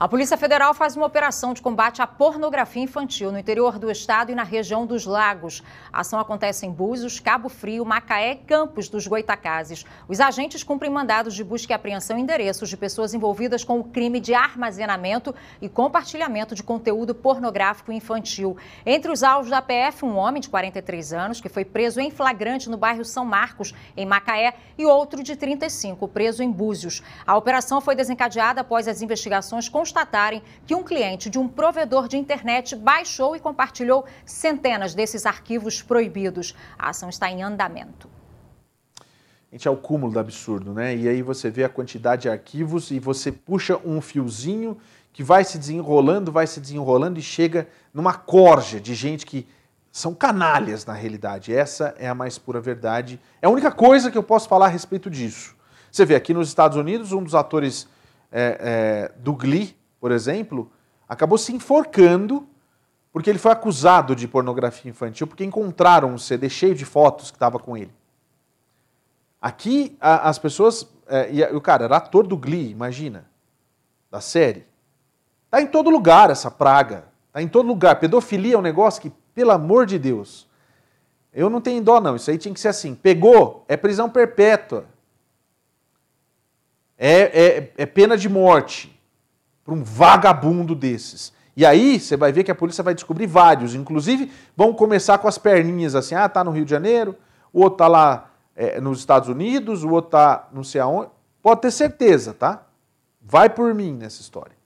[0.00, 4.32] A Polícia Federal faz uma operação de combate à pornografia infantil no interior do estado
[4.32, 5.62] e na região dos Lagos.
[5.92, 9.84] A ação acontece em Búzios, Cabo Frio, Macaé e Campos dos Goitacazes.
[10.08, 13.84] Os agentes cumprem mandados de busca e apreensão em endereços de pessoas envolvidas com o
[13.84, 18.56] crime de armazenamento e compartilhamento de conteúdo pornográfico infantil.
[18.86, 22.70] Entre os alvos da PF, um homem de 43 anos que foi preso em flagrante
[22.70, 27.02] no bairro São Marcos, em Macaé, e outro de 35, preso em Búzios.
[27.26, 32.06] A operação foi desencadeada após as investigações com constatarem que um cliente de um provedor
[32.06, 36.54] de internet baixou e compartilhou centenas desses arquivos proibidos.
[36.78, 38.08] A ação está em andamento.
[39.50, 40.94] Gente, é o cúmulo do absurdo, né?
[40.94, 44.78] E aí você vê a quantidade de arquivos e você puxa um fiozinho
[45.12, 49.44] que vai se desenrolando, vai se desenrolando e chega numa corja de gente que
[49.90, 51.52] são canalhas na realidade.
[51.52, 53.18] Essa é a mais pura verdade.
[53.42, 55.56] É a única coisa que eu posso falar a respeito disso.
[55.90, 57.88] Você vê aqui nos Estados Unidos, um dos atores
[58.30, 60.72] é, é, do Glee, por exemplo,
[61.06, 62.48] acabou se enforcando
[63.12, 67.36] porque ele foi acusado de pornografia infantil porque encontraram um CD cheio de fotos que
[67.36, 67.92] estava com ele.
[69.40, 70.88] Aqui a, as pessoas.
[71.06, 73.28] É, e o cara era ator do Glee, imagina,
[74.10, 74.64] da série.
[75.50, 77.06] Tá em todo lugar essa praga.
[77.32, 77.98] Tá em todo lugar.
[77.98, 80.48] Pedofilia é um negócio que, pelo amor de Deus,
[81.32, 82.14] eu não tenho dó, não.
[82.14, 82.94] Isso aí tinha que ser assim.
[82.94, 84.86] Pegou, é prisão perpétua.
[86.96, 88.99] É, é, é pena de morte
[89.70, 91.32] para um vagabundo desses.
[91.56, 95.28] E aí você vai ver que a polícia vai descobrir vários, inclusive vão começar com
[95.28, 97.14] as perninhas assim, ah, tá no Rio de Janeiro,
[97.52, 101.10] o outro tá lá é, nos Estados Unidos, o outro tá não sei aonde.
[101.40, 102.66] Pode ter certeza, tá?
[103.22, 104.56] Vai por mim nessa história.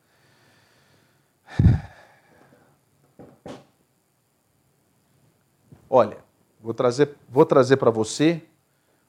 [5.91, 6.17] Olha,
[6.63, 8.43] vou trazer, vou trazer para você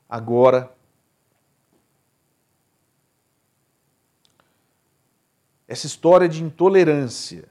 [0.09, 0.69] agora
[5.67, 7.45] essa história de intolerância.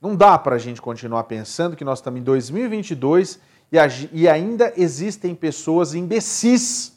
[0.00, 3.76] Não dá para a gente continuar pensando que nós estamos em 2022 e,
[4.12, 6.96] e ainda existem pessoas imbecis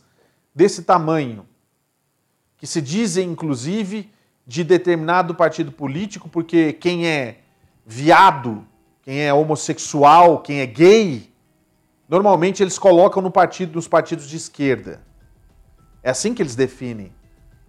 [0.53, 1.45] desse tamanho,
[2.57, 4.11] que se dizem, inclusive,
[4.45, 7.39] de determinado partido político, porque quem é
[7.85, 8.65] viado,
[9.01, 11.31] quem é homossexual, quem é gay,
[12.07, 15.01] normalmente eles colocam no partido, nos partidos de esquerda.
[16.03, 17.11] É assim que eles definem,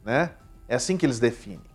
[0.05, 0.33] né?
[0.69, 1.72] É assim que eles definem.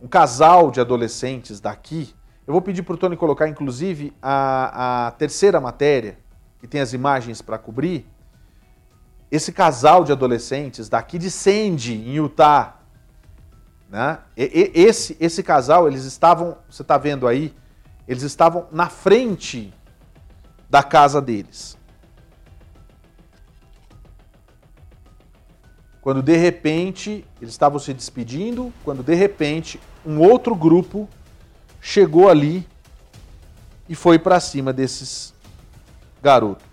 [0.00, 2.14] Um casal de adolescentes daqui.
[2.46, 6.18] Eu vou pedir para o Tony colocar, inclusive, a, a terceira matéria,
[6.60, 8.06] que tem as imagens para cobrir.
[9.30, 12.78] Esse casal de adolescentes daqui de Sandy, em Utah.
[13.90, 14.18] Né?
[14.36, 17.54] E, e, esse, esse casal, eles estavam, você está vendo aí,
[18.06, 19.74] eles estavam na frente
[20.70, 21.76] da casa deles.
[26.00, 31.08] Quando de repente eles estavam se despedindo, quando de repente um outro grupo
[31.80, 32.66] chegou ali
[33.88, 35.34] e foi para cima desses
[36.22, 36.68] garotos.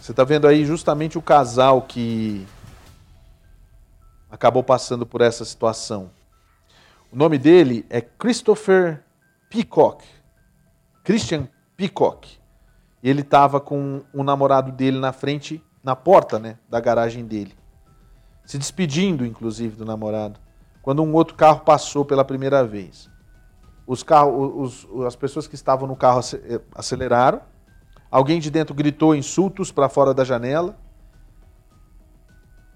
[0.00, 2.46] Você está vendo aí justamente o casal que
[4.30, 6.10] acabou passando por essa situação.
[7.10, 9.02] O nome dele é Christopher
[9.50, 10.04] Peacock.
[11.02, 12.38] Christian Peacock.
[13.02, 17.54] Ele estava com o namorado dele na frente, na porta né, da garagem dele.
[18.44, 20.40] Se despedindo, inclusive, do namorado.
[20.82, 23.08] Quando um outro carro passou pela primeira vez.
[23.86, 27.40] Os carros, os, as pessoas que estavam no carro eh, aceleraram.
[28.10, 30.76] Alguém de dentro gritou insultos para fora da janela.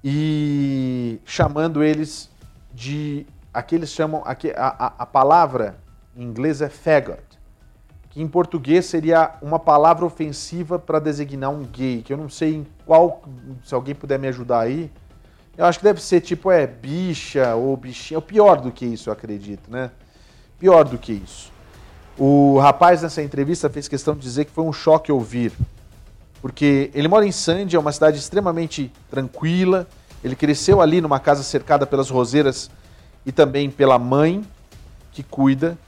[0.04, 2.30] E chamando eles
[2.72, 3.26] de.
[3.52, 4.22] Aqui eles chamam.
[4.24, 5.80] A, a, a palavra
[6.14, 7.29] em inglês é faggot
[8.10, 12.56] que em português seria uma palavra ofensiva para designar um gay, que eu não sei
[12.56, 13.22] em qual,
[13.64, 14.90] se alguém puder me ajudar aí.
[15.56, 19.08] Eu acho que deve ser tipo é bicha ou bichinha, ou pior do que isso,
[19.08, 19.92] eu acredito, né?
[20.58, 21.52] Pior do que isso.
[22.18, 25.52] O rapaz nessa entrevista fez questão de dizer que foi um choque ouvir,
[26.42, 29.86] porque ele mora em Sandy, é uma cidade extremamente tranquila.
[30.22, 32.70] Ele cresceu ali numa casa cercada pelas roseiras
[33.24, 34.42] e também pela mãe
[35.12, 35.78] que cuida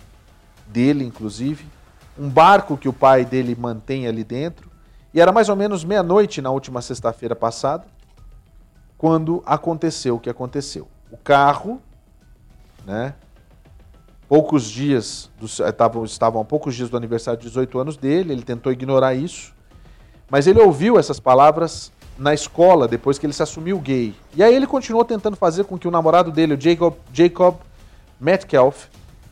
[0.68, 1.71] dele, inclusive
[2.18, 4.70] um barco que o pai dele mantém ali dentro.
[5.14, 7.85] E era mais ou menos meia-noite na última sexta-feira passada,
[8.96, 10.88] quando aconteceu o que aconteceu.
[11.11, 11.81] O carro,
[12.87, 13.14] né?
[14.29, 18.42] Poucos dias, do, estavam, estavam a poucos dias do aniversário de 18 anos dele, ele
[18.42, 19.53] tentou ignorar isso,
[20.31, 24.14] mas ele ouviu essas palavras na escola depois que ele se assumiu gay.
[24.35, 27.57] E aí ele continuou tentando fazer com que o namorado dele, o Jacob, Jacob
[28.18, 28.87] Metcalf,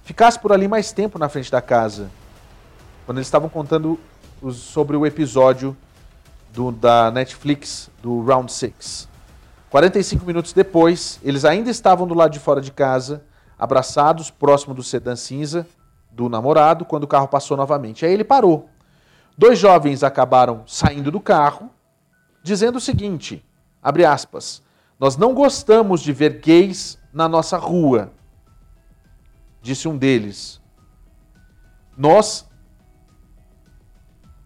[0.05, 2.11] ficasse por ali mais tempo na frente da casa
[3.07, 3.99] quando eles estavam contando
[4.41, 5.77] os, sobre o episódio
[6.53, 9.09] do, da Netflix do Round 6.
[9.71, 13.23] 45 minutos depois, eles ainda estavam do lado de fora de casa,
[13.59, 15.67] abraçados, próximo do sedã cinza
[16.11, 18.05] do namorado, quando o carro passou novamente.
[18.05, 18.69] Aí ele parou.
[19.39, 21.71] Dois jovens acabaram saindo do carro,
[22.43, 23.45] dizendo o seguinte:
[23.81, 24.63] abre aspas,
[24.99, 28.11] nós não gostamos de ver gays na nossa rua,
[29.63, 30.61] disse um deles.
[31.97, 32.50] Nós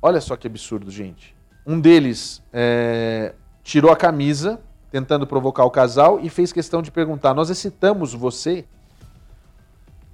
[0.06, 1.34] Olha só que absurdo, gente.
[1.66, 7.32] Um deles é, tirou a camisa, tentando provocar o casal, e fez questão de perguntar:
[7.32, 8.66] Nós excitamos você?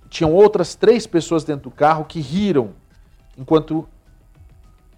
[0.09, 2.70] Tinham outras três pessoas dentro do carro que riram
[3.37, 3.88] enquanto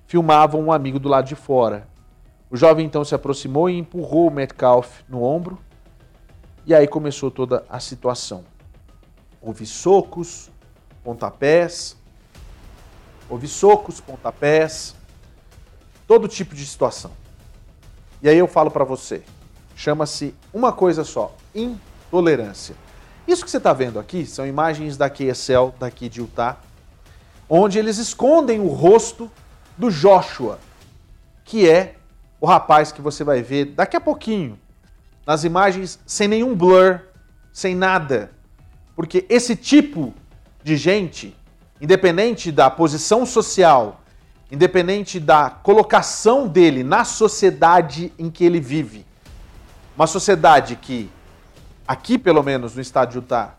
[0.07, 1.89] filmavam um amigo do lado de fora.
[2.51, 5.59] O jovem então se aproximou e empurrou o Metcalf no ombro,
[6.67, 8.45] e aí começou toda a situação.
[9.41, 10.51] Houve socos,
[11.03, 11.97] pontapés,
[13.33, 14.95] Houve socos, pontapés,
[16.07, 17.13] todo tipo de situação.
[18.21, 19.23] E aí eu falo para você,
[19.75, 22.75] chama-se uma coisa só, intolerância.
[23.27, 26.61] Isso que você está vendo aqui são imagens da QSL daqui de Utah,
[27.49, 29.31] onde eles escondem o rosto
[29.79, 30.59] do Joshua,
[31.43, 31.97] que é
[32.39, 34.59] o rapaz que você vai ver daqui a pouquinho,
[35.27, 37.01] nas imagens sem nenhum blur,
[37.51, 38.31] sem nada.
[38.95, 40.13] Porque esse tipo
[40.63, 41.35] de gente
[41.83, 44.03] independente da posição social,
[44.53, 49.05] independente da colocação dele na sociedade em que ele vive.
[49.97, 51.11] Uma sociedade que,
[51.87, 53.57] aqui pelo menos no estado de Utah,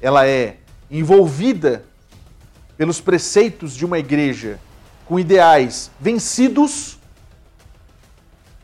[0.00, 0.56] ela é
[0.90, 1.84] envolvida
[2.78, 4.58] pelos preceitos de uma igreja
[5.04, 6.98] com ideais vencidos,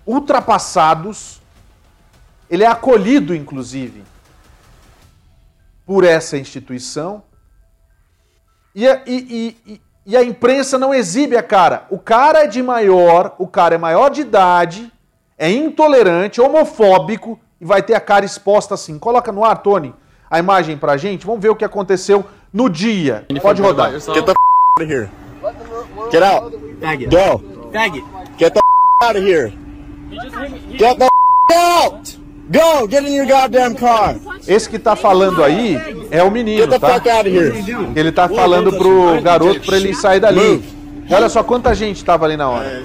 [0.06, 1.42] ultrapassados,
[2.48, 4.02] ele é acolhido, inclusive,
[5.84, 7.22] por essa instituição
[8.74, 11.86] e a, e, e, e a imprensa não exibe a cara.
[11.90, 14.92] O cara é de maior, o cara é maior de idade,
[15.38, 18.98] é intolerante, homofóbico e vai ter a cara exposta assim.
[18.98, 19.94] Coloca no ar, Tony,
[20.30, 21.26] a imagem pra gente.
[21.26, 23.26] Vamos ver o que aconteceu no dia.
[23.40, 23.92] Pode rodar.
[23.92, 25.10] Get the out of here.
[26.10, 26.52] Get out.
[26.80, 27.10] Faggot.
[27.10, 27.70] Go.
[27.72, 28.04] Faggot.
[28.38, 28.60] Get the
[29.04, 29.52] out of here.
[30.78, 31.08] Get the
[31.54, 32.21] out.
[32.50, 34.16] Go, get in your goddamn car.
[34.46, 35.76] Esse que tá falando aí
[36.10, 37.00] é o menino, tá?
[37.94, 40.62] Ele tá falando pro garoto para ele sair dali.
[41.10, 42.82] Olha só quanta gente tava ali na hora.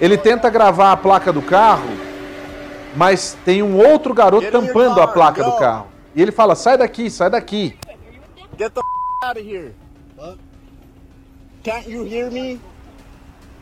[0.00, 1.88] Ele tenta gravar a placa do carro,
[2.96, 5.86] mas tem um outro garoto tampando a placa do carro.
[6.14, 7.76] E ele fala: "Sai daqui, sai daqui."
[8.58, 8.80] Get the
[9.24, 9.72] out of here.
[11.62, 12.60] Can't you hear me?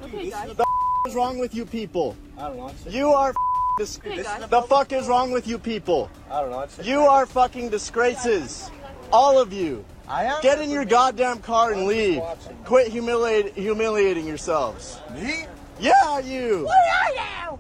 [0.03, 0.57] Okay, guys.
[0.57, 0.65] The
[1.07, 2.17] is wrong with you people?
[2.39, 2.71] I don't know.
[2.89, 3.33] You are
[3.81, 6.11] Dis- hey the fuck is wrong with you people?
[6.31, 6.67] I don't know.
[6.83, 8.71] You are fucking disgraces.
[9.11, 9.87] All of you.
[10.07, 10.43] I am.
[10.43, 12.21] Get in your goddamn car and leave.
[12.67, 15.01] Quit humiliate, humiliating yourselves.
[15.15, 15.47] Me?
[15.81, 16.67] Yeah, you.
[16.67, 17.59] What are you?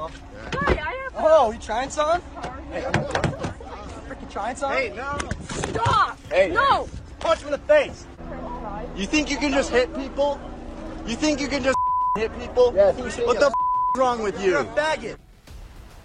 [0.00, 0.10] Oh,
[0.54, 1.12] Hi, I have.
[1.16, 2.20] Oh, you trying something?
[2.72, 4.90] Hey, I'm freaking trying something.
[4.90, 5.18] Hey, no.
[5.48, 6.18] Stop.
[6.28, 6.88] Hey, no.
[7.20, 8.04] Punch him in the face.
[8.96, 10.40] You think you can just hit people?
[11.06, 11.76] You think you can just
[12.16, 12.72] hit people?
[12.74, 12.90] Yeah,
[13.24, 13.57] what the
[13.98, 14.56] wrong with you?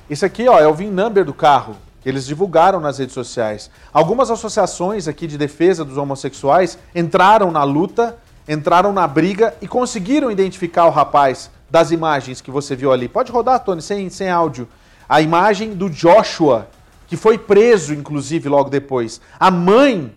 [0.10, 3.72] Esse aqui, ó, é o VIN number do carro que eles divulgaram nas redes sociais.
[3.94, 8.18] Algumas associações aqui de defesa dos homossexuais entraram na luta,
[8.48, 13.08] entraram na briga e conseguiram identificar o rapaz das imagens que você viu ali.
[13.08, 14.68] Pode rodar, Tony, sem, sem áudio.
[15.08, 16.68] A imagem do Joshua,
[17.08, 19.22] que foi preso, inclusive, logo depois.
[19.40, 20.14] A mãe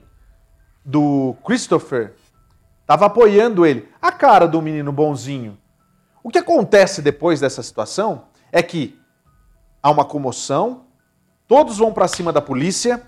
[0.84, 2.14] do Christopher
[2.80, 3.88] estava apoiando ele.
[4.02, 5.56] A cara do menino bonzinho.
[6.26, 8.98] O que acontece depois dessa situação é que
[9.80, 10.86] há uma comoção,
[11.48, 13.00] Todos vão para cima da polícia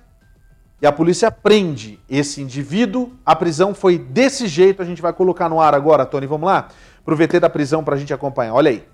[0.80, 3.10] e a polícia prende esse indivíduo.
[3.26, 4.80] A prisão foi desse jeito.
[4.80, 6.28] A gente vai colocar no ar agora, Tony.
[6.28, 6.68] Vamos lá?
[7.04, 8.54] Pro VT da prisão para a gente acompanhar.
[8.54, 8.84] Olha aí.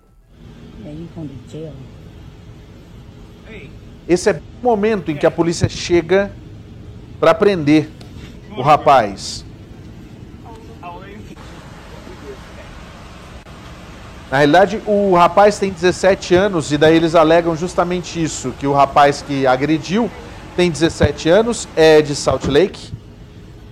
[4.08, 6.32] Esse é o momento em que a polícia chega
[7.20, 7.90] para prender
[8.56, 9.43] o rapaz.
[14.30, 18.72] Na realidade, o rapaz tem 17 anos e daí eles alegam justamente isso, que o
[18.72, 20.10] rapaz que agrediu
[20.56, 22.92] tem 17 anos, é de Salt Lake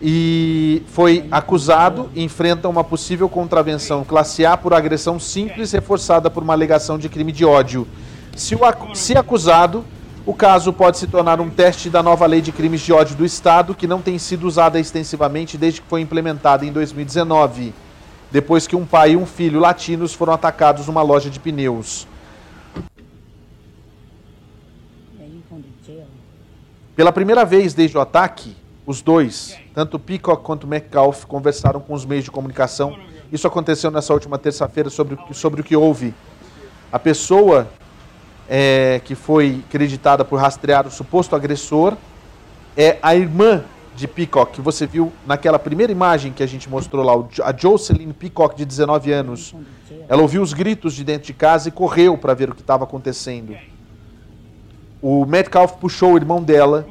[0.00, 6.42] e foi acusado e enfrenta uma possível contravenção classe A por agressão simples reforçada por
[6.42, 7.86] uma alegação de crime de ódio.
[8.36, 8.57] Se,
[8.94, 9.84] se acusado,
[10.26, 13.24] o caso pode se tornar um teste da nova lei de crimes de ódio do
[13.24, 17.72] Estado, que não tem sido usada extensivamente desde que foi implementada em 2019
[18.33, 22.09] depois que um pai e um filho latinos foram atacados numa loja de pneus.
[26.97, 28.57] Pela primeira vez desde o ataque,
[28.87, 32.99] os dois, tanto Peacock quanto Metcalf, conversaram com os meios de comunicação.
[33.30, 36.14] Isso aconteceu nessa última terça-feira sobre, sobre o que houve.
[36.91, 37.68] A pessoa
[38.49, 41.97] é, que foi creditada por rastrear o suposto agressor
[42.76, 43.62] é a irmã
[43.95, 47.12] de Peacock, que você viu naquela primeira imagem que a gente mostrou lá,
[47.45, 49.55] a Jocelyn Peacock, de 19 anos.
[50.09, 52.84] Ela ouviu os gritos de dentro de casa e correu para ver o que estava
[52.84, 53.55] acontecendo.
[55.01, 56.86] O Metcalf puxou o irmão dela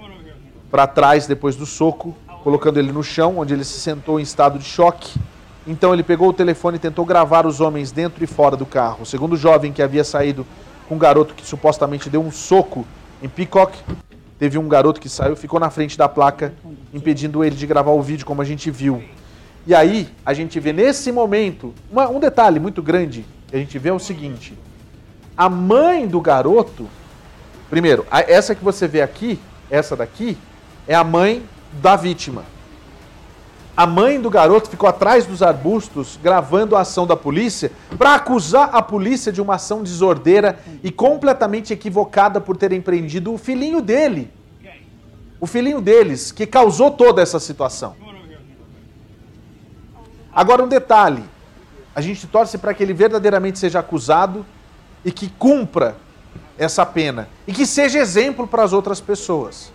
[0.69, 4.59] para trás depois do soco, colocando ele no chão, onde ele se sentou em estado
[4.59, 5.19] de choque.
[5.65, 9.05] Então ele pegou o telefone e tentou gravar os homens dentro e fora do carro.
[9.05, 10.45] Segundo o jovem que havia saído
[10.87, 12.85] com um garoto que supostamente deu um soco
[13.21, 13.77] em Peacock,
[14.41, 16.51] teve um garoto que saiu, ficou na frente da placa,
[16.91, 19.03] impedindo ele de gravar o vídeo, como a gente viu.
[19.67, 23.77] E aí, a gente vê nesse momento, uma, um detalhe muito grande que a gente
[23.77, 24.57] vê é o seguinte:
[25.37, 26.89] a mãe do garoto,
[27.69, 29.39] primeiro, essa que você vê aqui,
[29.69, 30.35] essa daqui,
[30.87, 32.43] é a mãe da vítima.
[33.75, 38.69] A mãe do garoto ficou atrás dos arbustos gravando a ação da polícia para acusar
[38.73, 44.29] a polícia de uma ação desordeira e completamente equivocada por ter empreendido o filhinho dele.
[45.39, 47.95] O filhinho deles, que causou toda essa situação.
[50.33, 51.23] Agora, um detalhe:
[51.95, 54.45] a gente torce para que ele verdadeiramente seja acusado
[55.03, 55.95] e que cumpra
[56.57, 59.73] essa pena e que seja exemplo para as outras pessoas.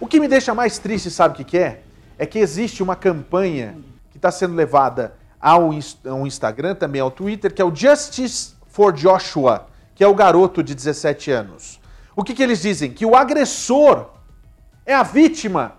[0.00, 1.82] O que me deixa mais triste, sabe o que, que é?
[2.22, 3.76] É que existe uma campanha
[4.12, 5.70] que está sendo levada ao,
[6.08, 10.62] ao Instagram, também ao Twitter, que é o Justice for Joshua, que é o garoto
[10.62, 11.80] de 17 anos.
[12.14, 12.92] O que, que eles dizem?
[12.92, 14.10] Que o agressor
[14.86, 15.74] é a vítima,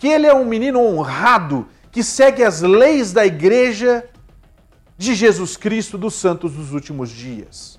[0.00, 4.04] que ele é um menino honrado, que segue as leis da igreja
[4.98, 7.78] de Jesus Cristo dos santos dos últimos dias.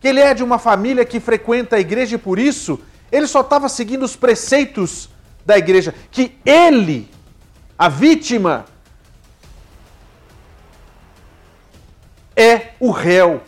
[0.00, 2.80] Que ele é de uma família que frequenta a igreja e por isso
[3.12, 5.13] ele só estava seguindo os preceitos
[5.44, 7.10] da igreja, que ele,
[7.78, 8.64] a vítima,
[12.36, 13.42] é o réu.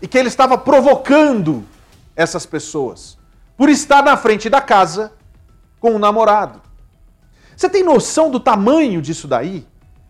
[0.00, 1.66] E que ele estava provocando
[2.16, 3.18] essas pessoas
[3.56, 5.12] por estar na frente da casa
[5.78, 6.62] com o um namorado.
[7.56, 9.66] Você tem noção do tamanho disso daí?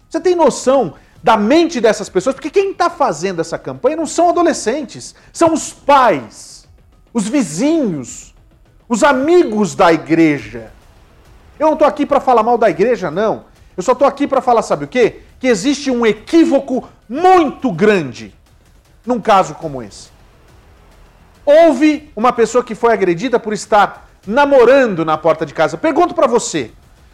[0.08, 2.34] Você tem noção da mente dessas pessoas?
[2.34, 6.68] Porque quem está fazendo essa campanha não são adolescentes, são os pais,
[7.12, 8.29] os vizinhos,
[8.90, 10.72] os amigos da igreja.
[11.56, 13.44] Eu não estou aqui para falar mal da igreja, não.
[13.76, 15.20] Eu só estou aqui para falar, sabe o quê?
[15.38, 18.34] Que existe um equívoco muito grande
[19.06, 20.10] num caso como esse.
[21.46, 25.78] Houve uma pessoa que foi agredida por estar namorando na porta de casa.
[25.78, 26.72] Pergunto para você.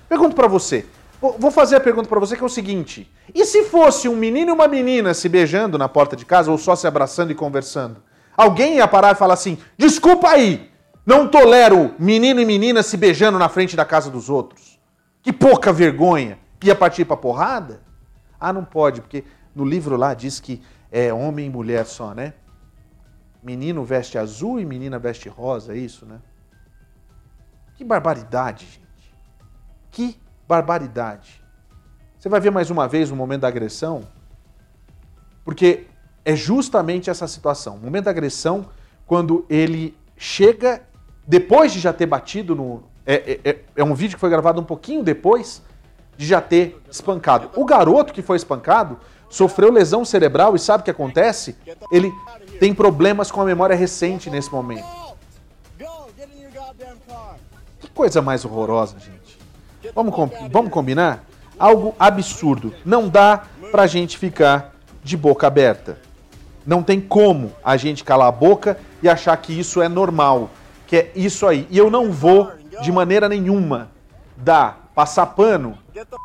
[0.08, 0.86] Pergunto para você.
[1.20, 4.50] Vou fazer a pergunta para você que é o seguinte: e se fosse um menino
[4.50, 8.02] e uma menina se beijando na porta de casa ou só se abraçando e conversando?
[8.34, 10.70] Alguém ia parar e falar assim: "Desculpa aí,
[11.06, 14.76] não tolero menino e menina se beijando na frente da casa dos outros.
[15.22, 16.38] Que pouca vergonha.
[16.64, 17.80] Ia partir pra porrada?
[18.40, 22.34] Ah, não pode, porque no livro lá diz que é homem e mulher só, né?
[23.42, 26.20] Menino veste azul e menina veste rosa, é isso, né?
[27.76, 29.14] Que barbaridade, gente.
[29.90, 31.40] Que barbaridade.
[32.18, 34.08] Você vai ver mais uma vez o momento da agressão?
[35.44, 35.86] Porque
[36.24, 37.76] é justamente essa situação.
[37.76, 38.68] O momento da agressão,
[39.06, 40.82] quando ele chega,
[41.26, 42.82] depois de já ter batido no.
[43.04, 45.62] É, é, é um vídeo que foi gravado um pouquinho depois
[46.16, 47.50] de já ter espancado.
[47.54, 48.98] O garoto que foi espancado
[49.28, 51.56] sofreu lesão cerebral e sabe o que acontece?
[51.90, 52.12] Ele
[52.58, 54.86] tem problemas com a memória recente nesse momento.
[57.80, 59.38] Que coisa mais horrorosa, gente.
[59.94, 60.14] Vamos,
[60.50, 61.24] vamos combinar?
[61.58, 62.74] Algo absurdo.
[62.84, 65.98] Não dá pra gente ficar de boca aberta.
[66.66, 70.50] Não tem como a gente calar a boca e achar que isso é normal,
[70.86, 71.66] que é isso aí.
[71.70, 72.50] E eu não vou,
[72.82, 73.90] de maneira nenhuma,
[74.36, 75.78] dar, passar pano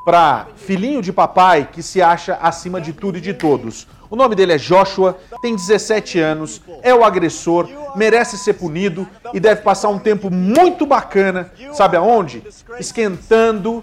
[0.05, 3.87] para filhinho de papai que se acha acima de tudo e de todos.
[4.09, 9.39] O nome dele é Joshua, tem 17 anos, é o agressor, merece ser punido e
[9.39, 12.43] deve passar um tempo muito bacana, sabe aonde?
[12.77, 13.81] Esquentando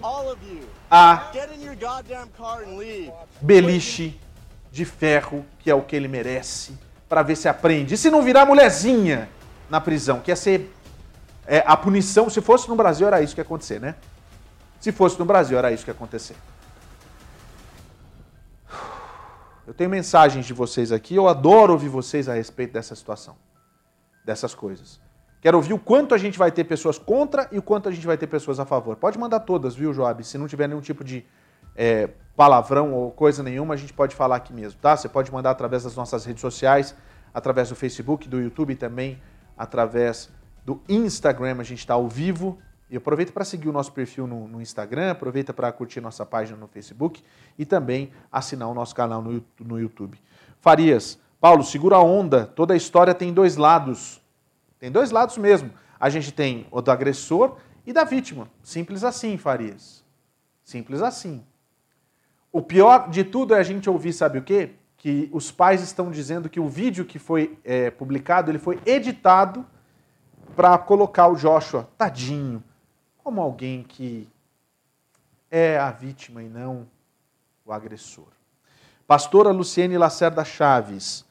[0.89, 1.31] a
[3.41, 4.19] beliche
[4.71, 6.73] de ferro, que é o que ele merece,
[7.07, 7.95] para ver se aprende.
[7.95, 9.27] E se não virar mulherzinha
[9.69, 10.73] na prisão, que ia ser
[11.45, 13.95] é, a punição, se fosse no Brasil era isso que ia acontecer, né?
[14.79, 16.35] Se fosse no Brasil era isso que ia acontecer.
[19.65, 23.35] Eu tenho mensagens de vocês aqui, eu adoro ouvir vocês a respeito dessa situação,
[24.25, 24.99] dessas coisas.
[25.41, 28.05] Quero ouvir o quanto a gente vai ter pessoas contra e o quanto a gente
[28.05, 28.95] vai ter pessoas a favor.
[28.95, 30.23] Pode mandar todas, viu, Joab?
[30.23, 31.25] Se não tiver nenhum tipo de
[31.75, 34.97] é, palavrão ou coisa nenhuma, a gente pode falar aqui mesmo, tá?
[34.97, 36.93] Você pode mandar através das nossas redes sociais,
[37.33, 39.21] através do Facebook, do YouTube também,
[39.59, 40.29] através
[40.65, 42.57] do Instagram, a gente está ao vivo,
[42.89, 46.57] e aproveita para seguir o nosso perfil no, no Instagram, aproveita para curtir nossa página
[46.57, 47.21] no Facebook
[47.57, 50.17] e também assinar o nosso canal no, no YouTube.
[50.59, 52.47] Farias, Paulo, segura a onda.
[52.47, 54.19] Toda a história tem dois lados.
[54.79, 55.69] Tem dois lados mesmo.
[55.99, 58.49] A gente tem o do agressor e da vítima.
[58.63, 60.03] Simples assim, Farias.
[60.63, 61.43] Simples assim.
[62.51, 64.71] O pior de tudo é a gente ouvir, sabe o quê?
[64.99, 69.65] Que os pais estão dizendo que o vídeo que foi é, publicado ele foi editado
[70.55, 72.63] para colocar o Joshua, tadinho,
[73.23, 74.29] como alguém que
[75.49, 76.85] é a vítima e não
[77.65, 78.27] o agressor.
[79.07, 81.25] Pastora Luciene Lacerda Chaves.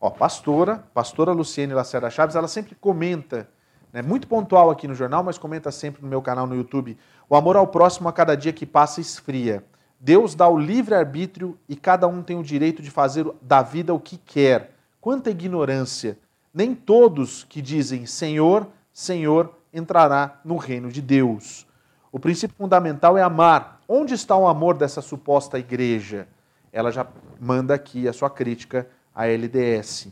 [0.00, 3.48] Ó, pastora, pastora Luciene Lacerda Chaves, ela sempre comenta,
[3.92, 6.98] né, muito pontual aqui no jornal, mas comenta sempre no meu canal no YouTube.
[7.28, 9.64] O amor ao próximo a cada dia que passa esfria.
[10.04, 13.98] Deus dá o livre-arbítrio e cada um tem o direito de fazer da vida o
[13.98, 14.74] que quer.
[15.00, 16.18] Quanta ignorância!
[16.52, 21.66] Nem todos que dizem Senhor, Senhor entrará no reino de Deus.
[22.12, 23.80] O princípio fundamental é amar.
[23.88, 26.28] Onde está o amor dessa suposta igreja?
[26.70, 27.06] Ela já
[27.40, 30.08] manda aqui a sua crítica à LDS.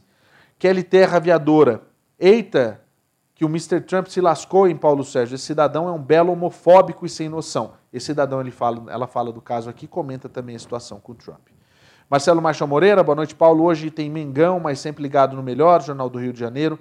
[0.59, 1.83] Kelly Terra Aviadora.
[2.19, 2.81] Eita,
[3.43, 3.81] que o Mr.
[3.81, 5.35] Trump se lascou em Paulo Sérgio.
[5.35, 7.73] Esse cidadão é um belo homofóbico e sem noção.
[7.93, 11.15] Esse cidadão, ele fala, ela fala do caso aqui, comenta também a situação com o
[11.17, 11.49] Trump.
[12.09, 13.65] Marcelo Marcha Moreira, boa noite, Paulo.
[13.65, 16.79] Hoje tem Mengão, mas sempre ligado no melhor, Jornal do Rio de Janeiro.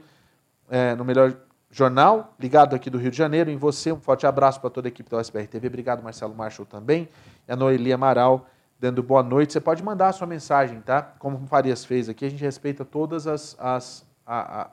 [0.70, 1.36] É, no melhor
[1.72, 3.92] jornal, ligado aqui do Rio de Janeiro, em você.
[3.92, 5.66] Um forte abraço para toda a equipe da USBR TV.
[5.66, 7.10] Obrigado, Marcelo Marshall, também.
[7.48, 8.46] E a Noeli Amaral,
[8.80, 9.52] dando boa noite.
[9.52, 11.02] Você pode mandar a sua mensagem, tá?
[11.18, 14.70] Como o Farias fez aqui, a gente respeita todas as, as, a, a,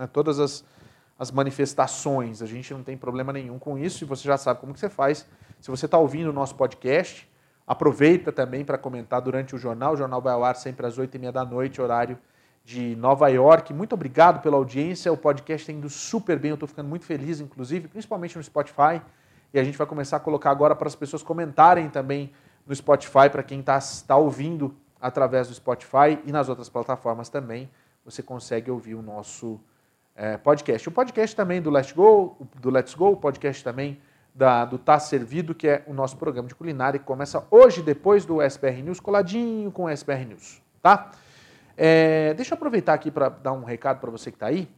[0.00, 0.64] né, todas as,
[1.18, 2.40] as manifestações.
[2.40, 4.88] A gente não tem problema nenhum com isso e você já sabe como que você
[4.88, 5.28] faz.
[5.60, 7.30] Se você está ouvindo o nosso podcast,
[7.66, 9.92] aproveita também para comentar durante o jornal.
[9.92, 12.18] O jornal vai ao ar sempre às oito e meia da noite, horário
[12.64, 13.74] de Nova York.
[13.74, 15.12] Muito obrigado pela audiência.
[15.12, 16.50] O podcast está indo super bem.
[16.50, 19.02] Eu estou ficando muito feliz, inclusive, principalmente no Spotify.
[19.52, 22.32] E a gente vai começar a colocar agora para as pessoas comentarem também
[22.66, 27.68] no Spotify, para quem está tá ouvindo através do Spotify e nas outras plataformas também.
[28.04, 29.60] Você consegue ouvir o nosso
[30.20, 30.86] é, podcast.
[30.86, 33.98] O podcast também do Let's Go, do Let's Go, o podcast também
[34.34, 38.26] da, do Tá Servido, que é o nosso programa de culinária que começa hoje, depois
[38.26, 41.12] do SPR News, coladinho com o SPR News, tá?
[41.74, 44.68] É, deixa eu aproveitar aqui para dar um recado para você que está aí,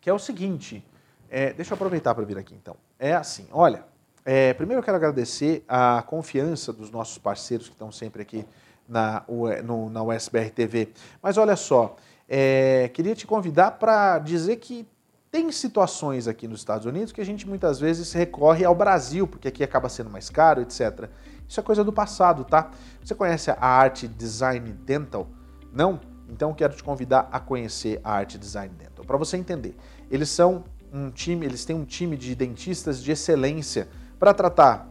[0.00, 0.84] que é o seguinte.
[1.30, 2.76] É, deixa eu aproveitar para vir aqui então.
[2.98, 3.84] É assim, olha.
[4.24, 8.44] É, primeiro eu quero agradecer a confiança dos nossos parceiros que estão sempre aqui
[8.88, 9.22] na,
[9.62, 10.88] no, na USBR TV.
[11.22, 11.96] Mas olha só,
[12.28, 14.86] é, queria te convidar para dizer que
[15.30, 19.48] tem situações aqui nos Estados Unidos que a gente muitas vezes recorre ao Brasil, porque
[19.48, 21.10] aqui acaba sendo mais caro, etc.
[21.46, 22.70] Isso é coisa do passado, tá?
[23.02, 25.28] Você conhece a Arte Design Dental?
[25.72, 26.00] Não?
[26.28, 29.04] Então quero te convidar a conhecer a Art Design Dental.
[29.04, 29.76] Para você entender,
[30.10, 34.88] eles são um time, eles têm um time de dentistas de excelência para tratar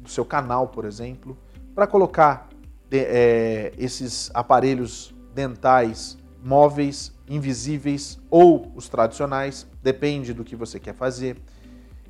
[0.00, 1.36] do seu canal, por exemplo,
[1.74, 2.48] para colocar
[2.88, 10.94] de, é, esses aparelhos dentais móveis, invisíveis ou os tradicionais, depende do que você quer
[10.94, 11.36] fazer.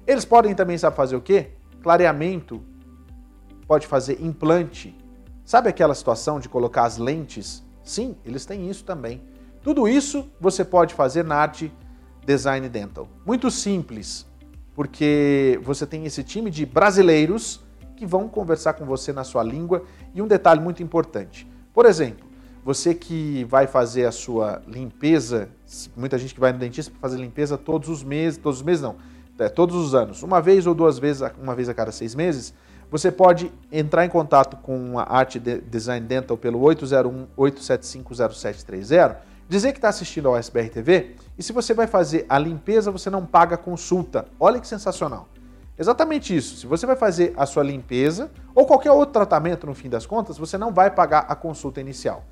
[0.07, 1.51] Eles podem também saber fazer o quê?
[1.83, 2.63] Clareamento,
[3.67, 4.95] pode fazer implante,
[5.47, 7.63] Sabe aquela situação de colocar as lentes?
[7.85, 9.23] Sim, eles têm isso também.
[9.63, 11.73] Tudo isso você pode fazer na Arte
[12.27, 13.09] Design Dental.
[13.25, 14.27] Muito simples,
[14.75, 17.65] porque você tem esse time de brasileiros
[17.95, 19.85] que vão conversar com você na sua língua.
[20.13, 22.26] E um detalhe muito importante: por exemplo,
[22.67, 25.49] você que vai fazer a sua limpeza,
[25.97, 28.83] muita gente que vai no dentista para fazer limpeza todos os meses, todos os meses
[28.83, 28.97] não,
[29.39, 32.53] é, todos os anos, uma vez ou duas vezes, uma vez a cada seis meses,
[32.91, 39.17] você pode entrar em contato com a Arte Design Dental pelo 801-875-0730,
[39.49, 43.09] dizer que está assistindo ao SBR TV e se você vai fazer a limpeza, você
[43.09, 44.27] não paga consulta.
[44.41, 45.29] Olha que sensacional.
[45.79, 46.57] Exatamente isso.
[46.57, 50.37] Se você vai fazer a sua limpeza ou qualquer outro tratamento no fim das contas,
[50.37, 52.25] você não vai pagar a consulta inicial.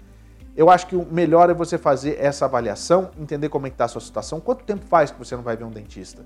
[0.56, 3.86] Eu acho que o melhor é você fazer essa avaliação, entender como é que está
[3.86, 6.24] a sua situação, quanto tempo faz que você não vai ver um dentista.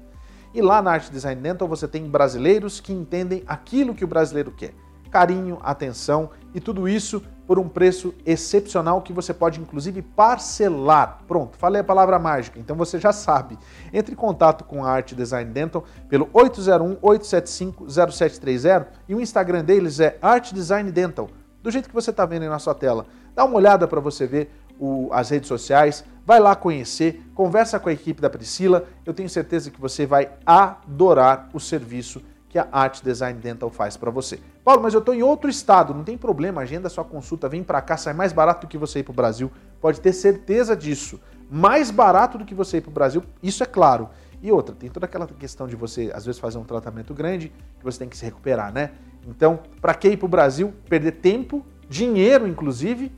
[0.52, 4.52] E lá na Arte Design Dental você tem brasileiros que entendem aquilo que o brasileiro
[4.52, 4.74] quer.
[5.10, 11.20] Carinho, atenção e tudo isso por um preço excepcional que você pode inclusive parcelar.
[11.26, 13.58] Pronto, falei a palavra mágica, então você já sabe.
[13.90, 20.18] Entre em contato com a Arte Design Dental pelo 801-875-0730 e o Instagram deles é
[20.20, 21.30] Art Design Dental,
[21.68, 23.04] do jeito que você está vendo aí na sua tela.
[23.34, 24.50] Dá uma olhada para você ver
[24.80, 29.28] o, as redes sociais, vai lá conhecer, conversa com a equipe da Priscila, eu tenho
[29.28, 34.40] certeza que você vai adorar o serviço que a Art Design Dental faz para você.
[34.64, 37.82] Paulo, mas eu estou em outro estado, não tem problema, agenda sua consulta, vem para
[37.82, 41.20] cá, sai mais barato do que você ir para o Brasil, pode ter certeza disso.
[41.50, 44.08] Mais barato do que você ir para o Brasil, isso é claro.
[44.40, 47.84] E outra, tem toda aquela questão de você, às vezes, fazer um tratamento grande, que
[47.84, 48.92] você tem que se recuperar, né?
[49.26, 53.12] Então, para que ir para o Brasil, perder tempo, dinheiro, inclusive,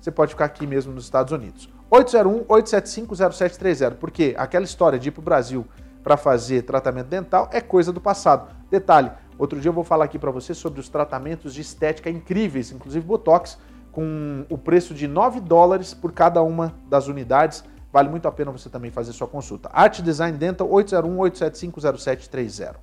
[0.00, 1.68] você pode ficar aqui mesmo nos Estados Unidos.
[1.90, 5.66] 801-875-0730, porque aquela história de ir para o Brasil
[6.02, 8.50] para fazer tratamento dental é coisa do passado.
[8.70, 12.72] Detalhe, outro dia eu vou falar aqui para você sobre os tratamentos de estética incríveis,
[12.72, 13.58] inclusive Botox,
[13.92, 17.64] com o preço de 9 dólares por cada uma das unidades.
[17.96, 19.70] Vale muito a pena você também fazer sua consulta.
[19.72, 22.74] Art Design Dental 801-875-0730.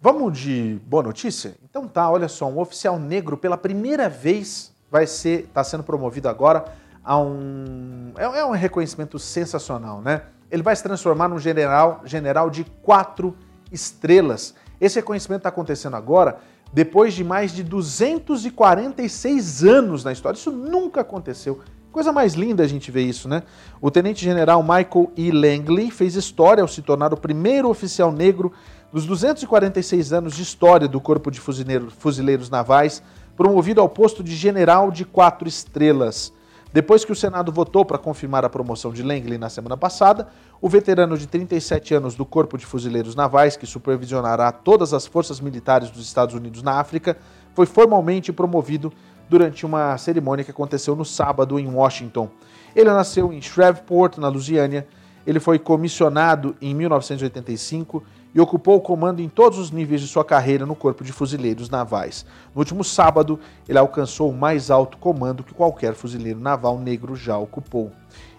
[0.00, 1.54] Vamos de boa notícia?
[1.62, 6.26] Então tá, olha só, um oficial negro pela primeira vez vai ser, está sendo promovido
[6.26, 6.64] agora
[7.04, 10.22] a um, é, é, um reconhecimento sensacional, né?
[10.50, 13.36] Ele vai se transformar num general, general de quatro
[13.70, 14.54] estrelas.
[14.80, 16.38] Esse reconhecimento está acontecendo agora
[16.72, 20.36] depois de mais de 246 anos na história.
[20.36, 21.60] Isso nunca aconteceu.
[21.90, 23.42] Coisa mais linda a gente ver isso, né?
[23.80, 25.30] O tenente-general Michael E.
[25.30, 28.52] Langley fez história ao se tornar o primeiro oficial negro
[28.92, 33.02] nos 246 anos de história do Corpo de Fuzileiros Navais,
[33.34, 36.32] promovido ao posto de general de quatro estrelas.
[36.72, 40.28] Depois que o Senado votou para confirmar a promoção de Langley na semana passada,
[40.60, 45.40] o veterano de 37 anos do Corpo de Fuzileiros Navais, que supervisionará todas as forças
[45.40, 47.16] militares dos Estados Unidos na África,
[47.54, 48.92] foi formalmente promovido
[49.28, 52.28] durante uma cerimônia que aconteceu no sábado em Washington.
[52.74, 54.86] Ele nasceu em Shreveport, na Louisiana.
[55.26, 58.02] Ele foi comissionado em 1985
[58.36, 61.70] e ocupou o comando em todos os níveis de sua carreira no Corpo de Fuzileiros
[61.70, 62.26] Navais.
[62.54, 67.38] No último sábado, ele alcançou o mais alto comando que qualquer fuzileiro naval negro já
[67.38, 67.90] ocupou.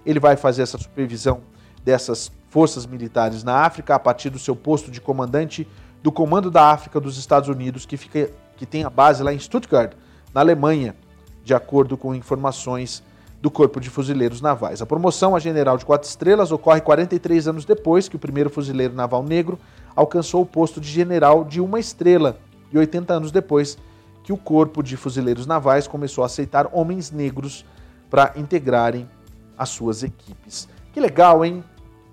[0.05, 1.41] Ele vai fazer essa supervisão
[1.83, 5.67] dessas forças militares na África a partir do seu posto de comandante
[6.03, 9.39] do Comando da África dos Estados Unidos, que, fica, que tem a base lá em
[9.39, 9.93] Stuttgart,
[10.31, 10.95] na Alemanha,
[11.43, 13.01] de acordo com informações
[13.41, 14.81] do Corpo de Fuzileiros Navais.
[14.81, 18.93] A promoção a general de quatro estrelas ocorre 43 anos depois que o primeiro fuzileiro
[18.93, 19.59] naval negro
[19.97, 22.39] alcançou o posto de general de uma estrela
[22.71, 23.79] e 80 anos depois
[24.23, 27.65] que o Corpo de Fuzileiros Navais começou a aceitar homens negros
[28.07, 29.09] para integrarem
[29.57, 30.69] as suas equipes.
[30.93, 31.63] Que legal, hein?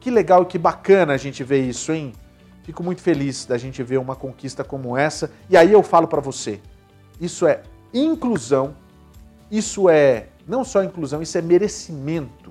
[0.01, 2.13] Que legal e que bacana a gente ver isso, hein?
[2.63, 5.31] Fico muito feliz da gente ver uma conquista como essa.
[5.51, 6.61] E aí eu falo para você,
[7.21, 7.63] isso é
[7.93, 8.75] inclusão,
[9.51, 12.51] isso é não só inclusão, isso é merecimento.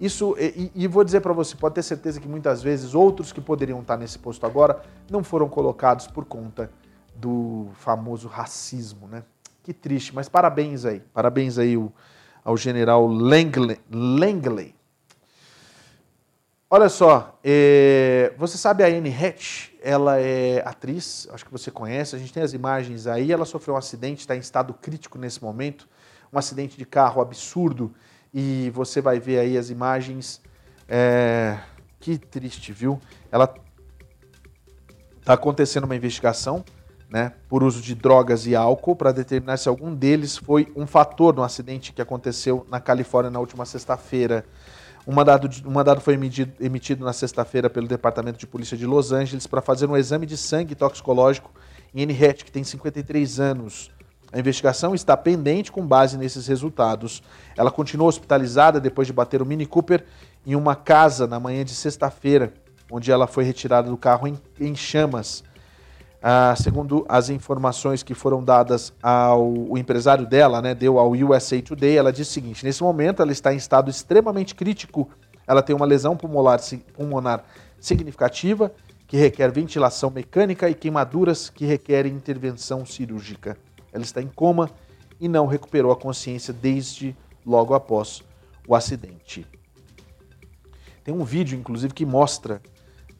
[0.00, 3.40] Isso, e, e vou dizer para você, pode ter certeza que muitas vezes outros que
[3.40, 4.80] poderiam estar nesse posto agora
[5.10, 6.70] não foram colocados por conta
[7.16, 9.24] do famoso racismo, né?
[9.64, 11.92] Que triste, mas parabéns aí, parabéns aí ao,
[12.44, 13.80] ao general Langley.
[13.90, 14.74] Langley.
[16.70, 19.70] Olha só, é, você sabe a Anne Hatch?
[19.82, 23.32] Ela é atriz, acho que você conhece, a gente tem as imagens aí.
[23.32, 25.88] Ela sofreu um acidente, está em estado crítico nesse momento,
[26.32, 27.92] um acidente de carro absurdo
[28.32, 30.40] e você vai ver aí as imagens.
[30.88, 31.58] É...
[32.00, 33.00] Que triste, viu?
[33.30, 33.52] Ela
[35.20, 36.64] está acontecendo uma investigação
[37.10, 41.34] né, por uso de drogas e álcool para determinar se algum deles foi um fator
[41.34, 44.44] no acidente que aconteceu na Califórnia na última sexta-feira.
[45.06, 49.10] Um mandado, um mandado foi emitido, emitido na sexta-feira pelo Departamento de Polícia de Los
[49.10, 51.50] Angeles para fazer um exame de sangue toxicológico
[51.94, 53.90] Ian Hatch, que tem 53 anos.
[54.30, 57.22] A investigação está pendente com base nesses resultados.
[57.56, 60.04] Ela continuou hospitalizada depois de bater o Mini Cooper
[60.46, 62.52] em uma casa na manhã de sexta-feira,
[62.90, 65.42] onde ela foi retirada do carro em, em chamas.
[66.22, 71.96] Ah, segundo as informações que foram dadas ao empresário dela, né, deu ao USA Today,
[71.96, 75.08] ela disse o seguinte: nesse momento ela está em estado extremamente crítico.
[75.46, 76.60] Ela tem uma lesão pulmonar,
[76.92, 77.44] pulmonar
[77.80, 78.70] significativa
[79.06, 83.56] que requer ventilação mecânica e queimaduras que requerem intervenção cirúrgica.
[83.98, 84.70] Ela está em coma
[85.20, 88.22] e não recuperou a consciência desde logo após
[88.66, 89.44] o acidente.
[91.02, 92.62] Tem um vídeo, inclusive, que mostra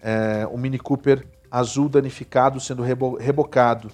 [0.00, 3.90] é, o Mini Cooper azul danificado sendo rebo rebocado.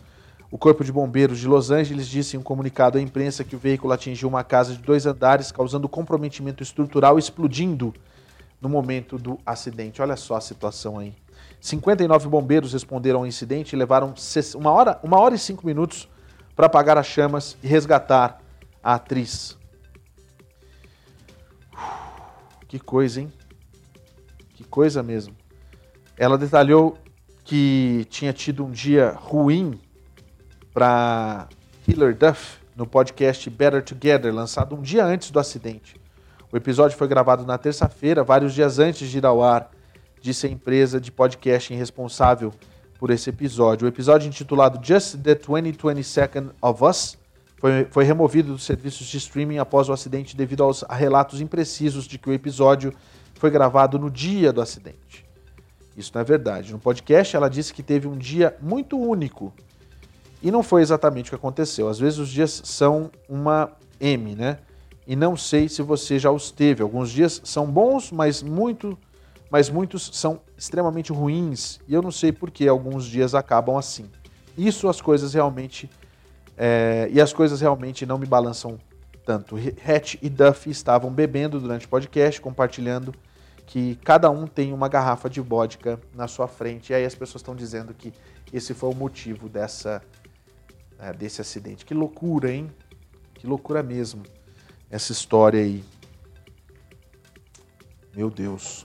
[0.51, 3.59] O Corpo de Bombeiros de Los Angeles disse em um comunicado à imprensa que o
[3.59, 7.95] veículo atingiu uma casa de dois andares, causando comprometimento estrutural, explodindo
[8.61, 10.03] no momento do acidente.
[10.03, 11.15] Olha só a situação aí.
[11.61, 14.13] 59 bombeiros responderam ao incidente e levaram
[14.55, 16.09] uma hora, uma hora e cinco minutos
[16.55, 18.41] para apagar as chamas e resgatar
[18.83, 19.57] a atriz.
[22.69, 23.33] Que coisa, hein?
[24.55, 25.35] Que coisa mesmo.
[26.17, 26.99] Ela detalhou
[27.45, 29.79] que tinha tido um dia ruim
[30.73, 31.49] para
[31.87, 36.01] Hiller Duff no podcast Better Together, lançado um dia antes do acidente.
[36.51, 39.71] O episódio foi gravado na terça-feira, vários dias antes de ir ao ar,
[40.21, 42.53] disse a empresa de podcasting responsável
[42.99, 43.87] por esse episódio.
[43.87, 47.19] O episódio intitulado Just the 2020 Second of Us
[47.59, 52.19] foi, foi removido dos serviços de streaming após o acidente devido aos relatos imprecisos de
[52.19, 52.93] que o episódio
[53.35, 55.25] foi gravado no dia do acidente.
[55.97, 56.73] Isso não é verdade.
[56.73, 59.53] No podcast, ela disse que teve um dia muito único.
[60.43, 61.89] E não foi exatamente o que aconteceu.
[61.89, 64.59] Às vezes os dias são uma M, né?
[65.07, 66.83] e não sei se você já os teve.
[66.83, 68.99] Alguns dias são bons, mas muito,
[69.55, 74.11] mas muitos são extremamente ruins e eu não sei por que alguns dias acabam assim.
[74.59, 75.89] Isso as coisas realmente
[76.57, 78.81] é, e as coisas realmente não me balançam
[79.25, 79.55] tanto.
[79.87, 83.15] Hatch e Duffy estavam bebendo durante o podcast, compartilhando
[83.65, 86.91] que cada um tem uma garrafa de vodka na sua frente.
[86.91, 88.13] E aí as pessoas estão dizendo que
[88.53, 90.03] esse foi o motivo dessa,
[90.99, 91.87] é, desse acidente.
[91.87, 92.73] Que loucura, hein?
[93.35, 94.25] Que loucura mesmo
[94.91, 95.85] essa história aí.
[98.17, 98.85] Meu Deus.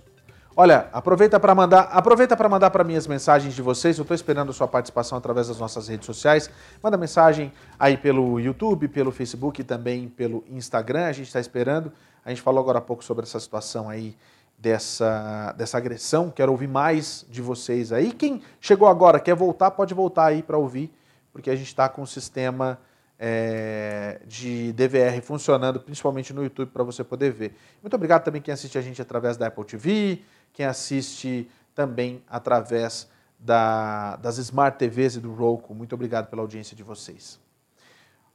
[0.62, 3.97] Olha, aproveita para mandar, aproveita para mandar para mim as mensagens de vocês.
[3.97, 6.49] Eu estou esperando a sua participação através das nossas redes sociais.
[6.84, 11.05] Manda mensagem aí pelo YouTube, pelo Facebook e também pelo Instagram.
[11.05, 11.93] A gente está esperando.
[12.26, 14.18] A gente falou agora há pouco sobre essa situação aí
[14.57, 16.30] dessa, dessa agressão.
[16.30, 18.12] Quero ouvir mais de vocês aí.
[18.12, 20.93] Quem chegou agora quer voltar, pode voltar aí para ouvir,
[21.32, 22.78] porque a gente está com o sistema
[23.20, 27.53] é, de DVR funcionando, principalmente no YouTube, para você poder ver.
[27.82, 30.22] Muito obrigado também quem assiste a gente através da Apple TV,
[30.54, 35.74] quem assiste também através da, das Smart TVs e do Roku.
[35.74, 37.39] Muito obrigado pela audiência de vocês.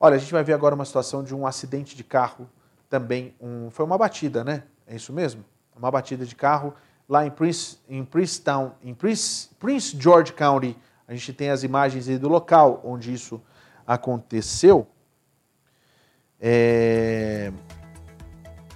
[0.00, 2.48] Olha, a gente vai ver agora uma situação de um acidente de carro,
[2.88, 4.64] também um, foi uma batida, né?
[4.86, 5.44] É isso mesmo?
[5.76, 6.74] Uma batida de carro
[7.08, 10.76] lá em Prince, em Princetown, em Prince, Prince George County.
[11.06, 13.42] A gente tem as imagens aí do local onde isso
[13.86, 14.86] aconteceu.
[16.40, 17.52] É...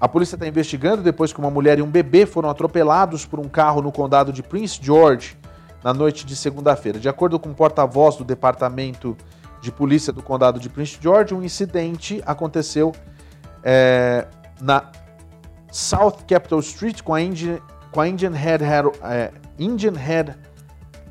[0.01, 3.49] A polícia está investigando depois que uma mulher e um bebê foram atropelados por um
[3.49, 5.36] carro no condado de Prince George
[5.82, 6.99] na noite de segunda-feira.
[6.99, 9.16] De acordo com o porta-voz do Departamento
[9.61, 12.92] de Polícia do Condado de Prince George, um incidente aconteceu
[13.64, 14.26] é,
[14.61, 14.84] na
[15.70, 17.59] South Capitol Street com a Indian,
[17.90, 18.64] com a Indian, Head,
[19.03, 20.36] é, Indian Head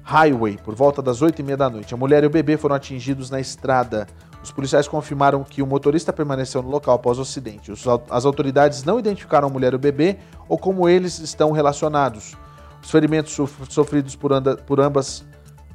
[0.04, 1.94] Highway, por volta das 8 e meia da noite.
[1.94, 4.08] A mulher e o bebê foram atingidos na estrada.
[4.44, 7.72] Os policiais confirmaram que o motorista permaneceu no local após o acidente.
[8.10, 10.18] As autoridades não identificaram a mulher e o bebê
[10.48, 12.36] ou como eles estão relacionados.
[12.82, 13.36] Os ferimentos
[13.70, 14.32] sofridos por,
[14.66, 15.26] por ambas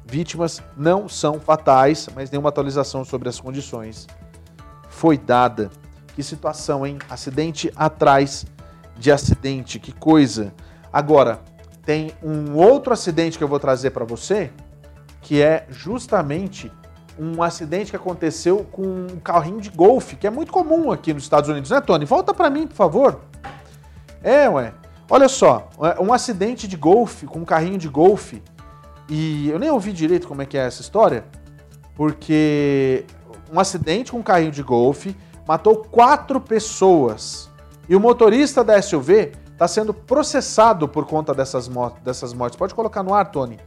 [0.05, 4.07] vítimas não são fatais, mas nenhuma atualização sobre as condições
[4.89, 5.69] foi dada.
[6.15, 6.99] Que situação, hein?
[7.09, 8.45] Acidente atrás
[8.97, 10.53] de acidente, que coisa.
[10.91, 11.41] Agora,
[11.85, 14.51] tem um outro acidente que eu vou trazer para você,
[15.21, 16.71] que é justamente
[17.17, 21.23] um acidente que aconteceu com um carrinho de golfe, que é muito comum aqui nos
[21.23, 22.05] Estados Unidos, né, Tony?
[22.05, 23.21] Volta para mim, por favor.
[24.21, 24.73] É, ué.
[25.09, 28.41] Olha só, é, um acidente de golfe com um carrinho de golfe.
[29.09, 31.25] E eu nem ouvi direito como é que é essa história,
[31.93, 33.05] porque
[33.51, 35.15] um acidente com um carrinho de golfe
[35.47, 37.49] matou quatro pessoas.
[37.87, 41.69] E o motorista da SUV está sendo processado por conta dessas,
[42.03, 42.57] dessas mortes.
[42.57, 43.59] Pode colocar no ar, Tony.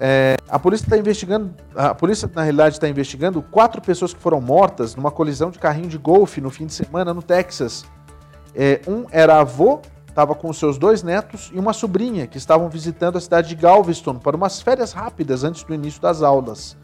[0.00, 4.40] É, a polícia está investigando, a polícia na realidade está investigando quatro pessoas que foram
[4.40, 7.84] mortas numa colisão de carrinho de golfe no fim de semana no Texas.
[8.54, 13.18] É, um era avô, estava com seus dois netos e uma sobrinha que estavam visitando
[13.18, 16.76] a cidade de Galveston para umas férias rápidas antes do início das aulas.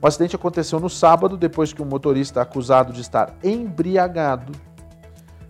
[0.00, 4.52] O acidente aconteceu no sábado, depois que um motorista acusado de estar embriagado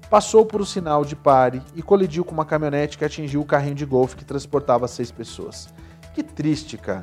[0.09, 3.75] passou por um sinal de pare e colidiu com uma caminhonete que atingiu o carrinho
[3.75, 5.69] de golfe que transportava seis pessoas.
[6.15, 7.03] Que triste, cara.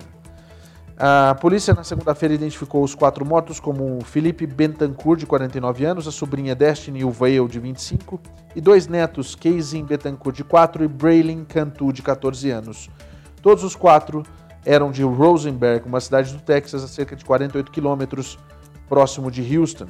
[0.98, 6.12] A polícia na segunda-feira identificou os quatro mortos como Felipe Bentancourt, de 49 anos, a
[6.12, 8.22] sobrinha Destiny Vale, de 25,
[8.56, 12.90] e dois netos, Casey Bentancourt, de 4, e Braylon Cantu, de 14 anos.
[13.42, 14.24] Todos os quatro
[14.66, 18.40] eram de Rosenberg, uma cidade do Texas a cerca de 48 quilômetros
[18.88, 19.88] próximo de Houston.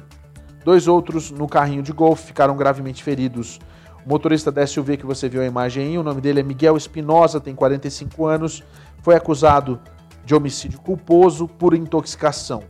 [0.64, 3.60] Dois outros no carrinho de golfe ficaram gravemente feridos.
[4.06, 7.40] Motorista da SUV que você viu a imagem aí, o nome dele é Miguel Espinosa,
[7.40, 8.62] tem 45 anos,
[9.02, 9.80] foi acusado
[10.24, 12.62] de homicídio culposo por intoxicação.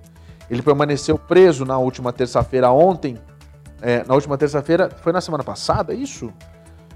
[0.51, 3.18] Ele permaneceu preso na última terça-feira ontem.
[3.82, 6.32] É, na última terça-feira, foi na semana passada, é isso?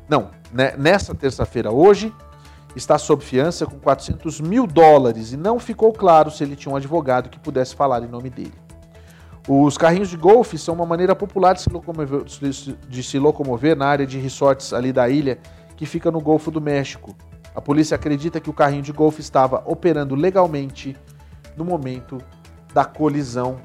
[0.09, 2.11] Não, né, nessa terça-feira hoje,
[2.74, 6.76] está sob fiança com 400 mil dólares e não ficou claro se ele tinha um
[6.76, 8.55] advogado que pudesse falar em nome dele.
[9.49, 12.24] Os carrinhos de golfe são uma maneira popular de se, locomover,
[12.88, 15.38] de se locomover na área de resorts ali da ilha,
[15.76, 17.16] que fica no Golfo do México.
[17.55, 20.97] A polícia acredita que o carrinho de golfe estava operando legalmente
[21.57, 22.18] no momento
[22.72, 23.61] da colisão.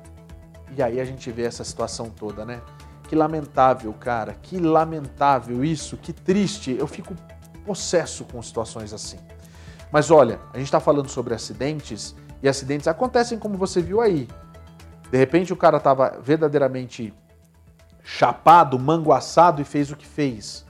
[0.75, 2.61] E aí a gente vê essa situação toda, né?
[3.07, 4.33] Que lamentável, cara.
[4.41, 5.97] Que lamentável isso.
[5.97, 6.75] Que triste.
[6.77, 7.13] Eu fico
[7.65, 9.17] possesso com situações assim.
[9.91, 14.27] Mas olha, a gente está falando sobre acidentes e acidentes acontecem como você viu aí.
[15.11, 17.13] De repente o cara estava verdadeiramente
[18.03, 20.65] chapado, manguaçado e fez o que fez.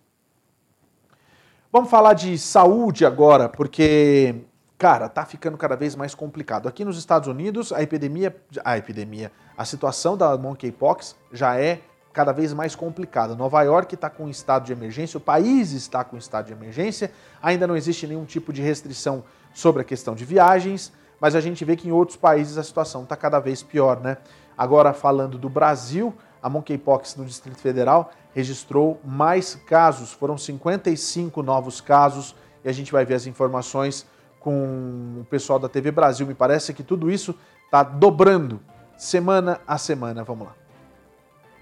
[1.69, 4.35] Vamos falar de saúde agora, porque,
[4.77, 6.65] cara, tá ficando cada vez mais complicado.
[6.65, 11.81] Aqui nos Estados Unidos, a epidemia, a epidemia, a situação da monkeypox já é
[12.13, 13.35] cada vez mais complicada.
[13.35, 17.11] Nova York está com estado de emergência, o país está com estado de emergência,
[17.43, 21.65] ainda não existe nenhum tipo de restrição sobre a questão de viagens, mas a gente
[21.65, 24.15] vê que em outros países a situação está cada vez pior, né?
[24.57, 31.81] Agora, falando do Brasil, a monkeypox no Distrito Federal registrou mais casos, foram 55 novos
[31.81, 34.05] casos, e a gente vai ver as informações
[34.39, 36.25] com o pessoal da TV Brasil.
[36.27, 37.35] Me parece que tudo isso
[37.65, 38.61] está dobrando
[38.97, 40.23] semana a semana.
[40.23, 40.55] Vamos lá.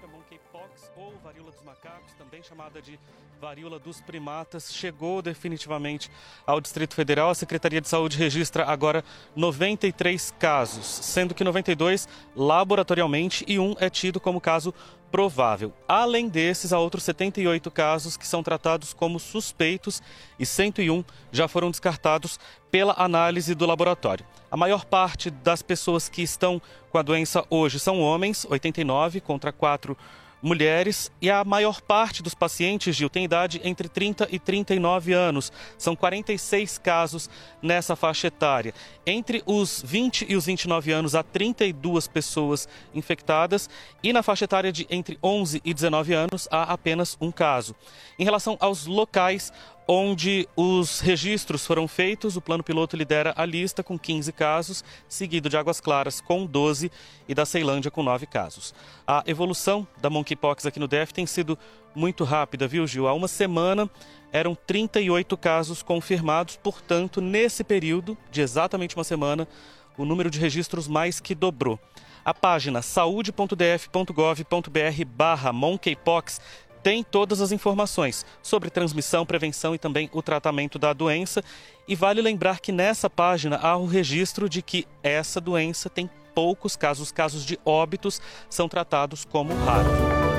[0.02, 2.98] A monkeypox ou varíola dos macacos, também chamada de
[3.40, 6.10] varíola dos primatas chegou definitivamente
[6.46, 7.30] ao Distrito Federal.
[7.30, 13.90] A Secretaria de Saúde registra agora 93 casos, sendo que 92 laboratorialmente e um é
[13.90, 14.72] tido como caso
[15.10, 15.72] provável.
[15.86, 20.02] Além desses, há outros 78 casos que são tratados como suspeitos
[20.38, 24.26] e 101 já foram descartados pela análise do laboratório.
[24.50, 26.60] A maior parte das pessoas que estão
[26.90, 29.96] com a doença hoje são homens, 89 contra 4
[30.42, 35.52] mulheres e a maior parte dos pacientes, Gil, tem idade entre 30 e 39 anos.
[35.78, 37.28] São 46 casos
[37.62, 38.74] nessa faixa etária.
[39.06, 43.68] Entre os 20 e os 29 anos, há 32 pessoas infectadas
[44.02, 47.74] e na faixa etária de entre 11 e 19 anos, há apenas um caso.
[48.18, 49.52] Em relação aos locais,
[49.88, 52.36] onde os registros foram feitos.
[52.36, 56.90] O plano piloto lidera a lista com 15 casos, seguido de Águas Claras com 12
[57.28, 58.74] e da Ceilândia com 9 casos.
[59.06, 61.58] A evolução da monkeypox aqui no DF tem sido
[61.94, 63.06] muito rápida, viu, Gil?
[63.06, 63.88] Há uma semana
[64.32, 69.48] eram 38 casos confirmados, portanto, nesse período de exatamente uma semana,
[69.96, 71.78] o número de registros mais que dobrou.
[72.26, 76.40] A página saude.df.gov.br barra monkeypox
[76.86, 81.42] tem todas as informações sobre transmissão, prevenção e também o tratamento da doença.
[81.88, 86.76] E vale lembrar que nessa página há o registro de que essa doença tem poucos
[86.76, 90.35] casos, casos de óbitos são tratados como raros.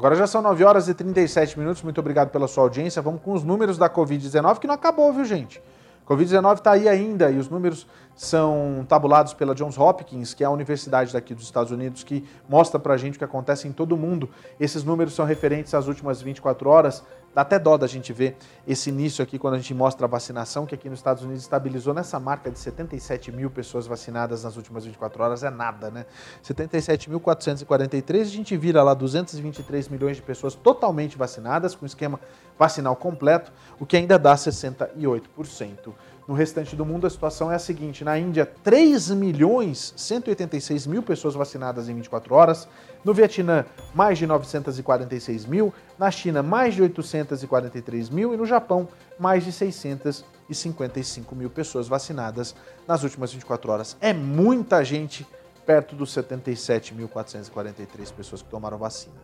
[0.00, 1.82] Agora já são 9 horas e 37 minutos.
[1.82, 3.02] Muito obrigado pela sua audiência.
[3.02, 5.62] Vamos com os números da Covid-19, que não acabou, viu, gente?
[6.08, 7.86] Covid-19 está aí ainda e os números
[8.20, 12.78] são tabulados pela Johns Hopkins, que é a universidade daqui dos Estados Unidos, que mostra
[12.78, 14.28] para a gente o que acontece em todo o mundo.
[14.60, 17.02] Esses números são referentes às últimas 24 horas.
[17.34, 18.36] Dá até dó da gente ver
[18.68, 21.94] esse início aqui quando a gente mostra a vacinação, que aqui nos Estados Unidos estabilizou
[21.94, 25.42] nessa marca de 77 mil pessoas vacinadas nas últimas 24 horas.
[25.42, 26.04] É nada, né?
[26.44, 32.20] 77.443, a gente vira lá 223 milhões de pessoas totalmente vacinadas, com esquema
[32.58, 35.94] vacinal completo, o que ainda dá 68%.
[36.30, 41.02] No restante do mundo, a situação é a seguinte: na Índia, 3 milhões 186 mil
[41.02, 42.68] pessoas vacinadas em 24 horas.
[43.04, 45.74] No Vietnã, mais de 946 mil.
[45.98, 48.32] Na China, mais de 843 mil.
[48.32, 48.86] E no Japão,
[49.18, 52.54] mais de 655 mil pessoas vacinadas
[52.86, 53.96] nas últimas 24 horas.
[54.00, 55.26] É muita gente,
[55.66, 59.16] perto dos 77.443 pessoas que tomaram vacina.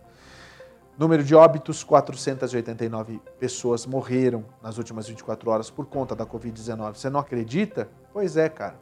[0.98, 6.94] Número de óbitos: 489 pessoas morreram nas últimas 24 horas por conta da Covid-19.
[6.94, 7.88] Você não acredita?
[8.12, 8.76] Pois é, cara.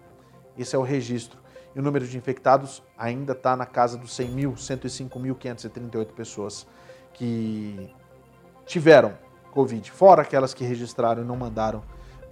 [0.57, 1.41] Esse é o registro.
[1.75, 6.67] E o número de infectados ainda está na casa dos 100 mil, 105.538 pessoas
[7.13, 7.93] que
[8.65, 9.15] tiveram
[9.51, 11.83] Covid, fora aquelas que registraram e não mandaram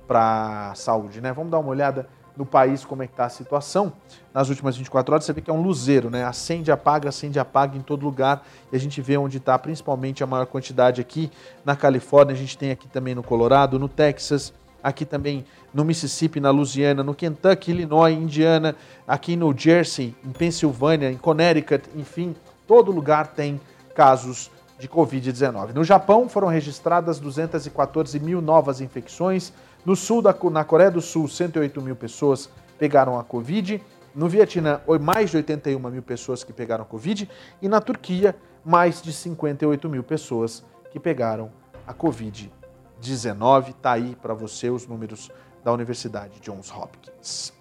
[0.06, 1.32] para a saúde, né?
[1.32, 3.92] Vamos dar uma olhada no país como é que está a situação.
[4.32, 6.24] Nas últimas 24 horas você vê que é um luzeiro, né?
[6.24, 8.46] Acende, apaga, acende, apaga em todo lugar.
[8.72, 11.30] E a gente vê onde está principalmente a maior quantidade aqui.
[11.64, 14.52] Na Califórnia, a gente tem aqui também no Colorado, no Texas,
[14.82, 18.74] aqui também no Mississippi, na Louisiana, no Kentucky, Illinois, Indiana,
[19.06, 22.34] aqui no Jersey, em Pensilvânia, em Connecticut, enfim,
[22.66, 23.60] todo lugar tem
[23.94, 25.72] casos de Covid-19.
[25.72, 29.52] No Japão foram registradas 214 mil novas infecções,
[29.84, 33.82] no sul da na Coreia do Sul, 108 mil pessoas pegaram a Covid.
[34.14, 37.28] No Vietnã, mais de 81 mil pessoas que pegaram a Covid.
[37.60, 41.50] E na Turquia, mais de 58 mil pessoas que pegaram
[41.86, 43.70] a Covid-19.
[43.70, 45.30] Está aí para você os números
[45.64, 47.52] da Universidade Johns Hopkins.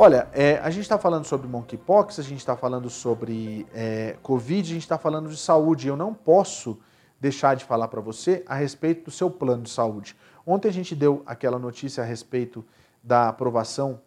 [0.00, 4.70] Olha, é, a gente está falando sobre monkeypox, a gente está falando sobre é, Covid,
[4.70, 5.88] a gente está falando de saúde.
[5.88, 6.78] Eu não posso
[7.20, 10.16] deixar de falar para você a respeito do seu plano de saúde.
[10.50, 12.64] Ontem a gente deu aquela notícia a respeito
[13.04, 14.00] da aprovação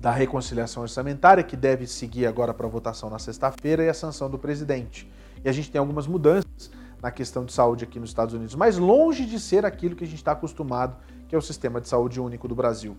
[0.00, 4.38] da reconciliação orçamentária, que deve seguir agora para votação na sexta-feira, e a sanção do
[4.38, 5.06] presidente.
[5.44, 6.70] E a gente tem algumas mudanças
[7.02, 10.06] na questão de saúde aqui nos Estados Unidos, mas longe de ser aquilo que a
[10.06, 10.96] gente está acostumado,
[11.28, 12.96] que é o sistema de saúde único do Brasil.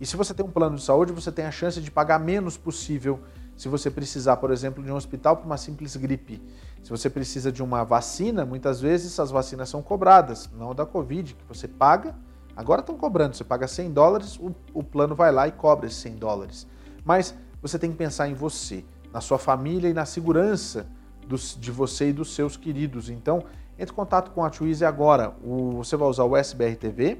[0.00, 2.56] E se você tem um plano de saúde, você tem a chance de pagar menos
[2.56, 3.18] possível
[3.62, 6.42] se você precisar, por exemplo, de um hospital para uma simples gripe.
[6.82, 11.34] Se você precisa de uma vacina, muitas vezes as vacinas são cobradas, não da Covid,
[11.34, 12.12] que você paga,
[12.56, 16.00] agora estão cobrando, você paga 100 dólares, o, o plano vai lá e cobra esses
[16.00, 16.66] 100 dólares.
[17.04, 20.84] Mas você tem que pensar em você, na sua família e na segurança
[21.24, 23.08] dos, de você e dos seus queridos.
[23.08, 23.44] Então,
[23.78, 25.36] entre em contato com a Twizy agora.
[25.40, 27.16] O, você vai usar o SBR TV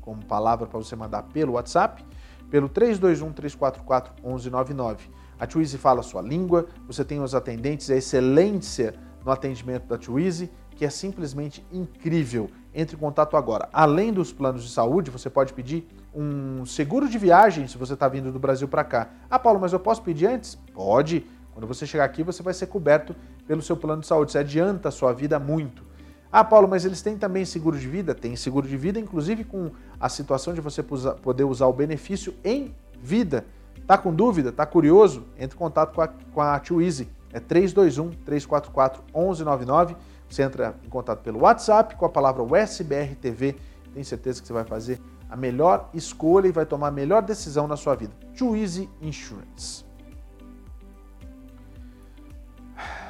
[0.00, 2.04] como palavra para você mandar pelo WhatsApp,
[2.48, 5.25] pelo 321 344 1199.
[5.38, 9.98] A Twizy fala a sua língua, você tem os atendentes, a excelência no atendimento da
[9.98, 12.50] Twizy, que é simplesmente incrível.
[12.74, 13.68] Entre em contato agora.
[13.72, 18.06] Além dos planos de saúde, você pode pedir um seguro de viagem se você está
[18.06, 19.10] vindo do Brasil para cá.
[19.30, 20.56] Ah, Paulo, mas eu posso pedir antes?
[20.74, 21.26] Pode.
[21.52, 23.16] Quando você chegar aqui, você vai ser coberto
[23.46, 24.32] pelo seu plano de saúde.
[24.32, 25.82] Você adianta a sua vida muito.
[26.30, 28.14] Ah, Paulo, mas eles têm também seguro de vida?
[28.14, 32.74] Tem seguro de vida, inclusive com a situação de você poder usar o benefício em
[33.00, 33.46] vida.
[33.86, 34.52] Tá com dúvida?
[34.52, 35.24] Tá curioso?
[35.38, 37.08] Entre em contato com a, com a Too Easy.
[37.32, 39.96] É 321-344-1199.
[40.28, 43.56] Você entra em contato pelo WhatsApp com a palavra USBR TV.
[43.92, 45.00] Tenho certeza que você vai fazer
[45.30, 48.12] a melhor escolha e vai tomar a melhor decisão na sua vida.
[48.36, 49.85] Too Easy Insurance.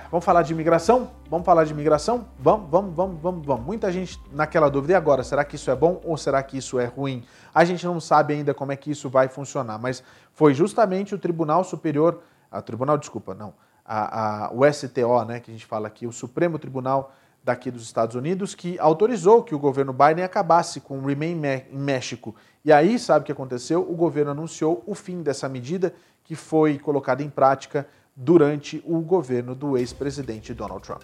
[0.08, 1.10] Vamos falar de imigração?
[1.28, 2.28] Vamos falar de imigração?
[2.38, 3.66] Vamos, vamos, vamos, vamos, vamos.
[3.66, 4.92] Muita gente naquela dúvida.
[4.92, 7.24] E agora, será que isso é bom ou será que isso é ruim?
[7.52, 11.18] A gente não sabe ainda como é que isso vai funcionar, mas foi justamente o
[11.18, 13.52] Tribunal Superior, a Tribunal, desculpa, não,
[13.84, 17.82] a, a, o STO, né, que a gente fala aqui, o Supremo Tribunal daqui dos
[17.82, 21.40] Estados Unidos, que autorizou que o governo Biden acabasse com o Remain
[21.70, 22.34] em México.
[22.64, 23.82] E aí, sabe o que aconteceu?
[23.88, 25.94] O governo anunciou o fim dessa medida
[26.24, 27.86] que foi colocada em prática
[28.16, 31.02] durante o governo do ex-presidente Donald Trump.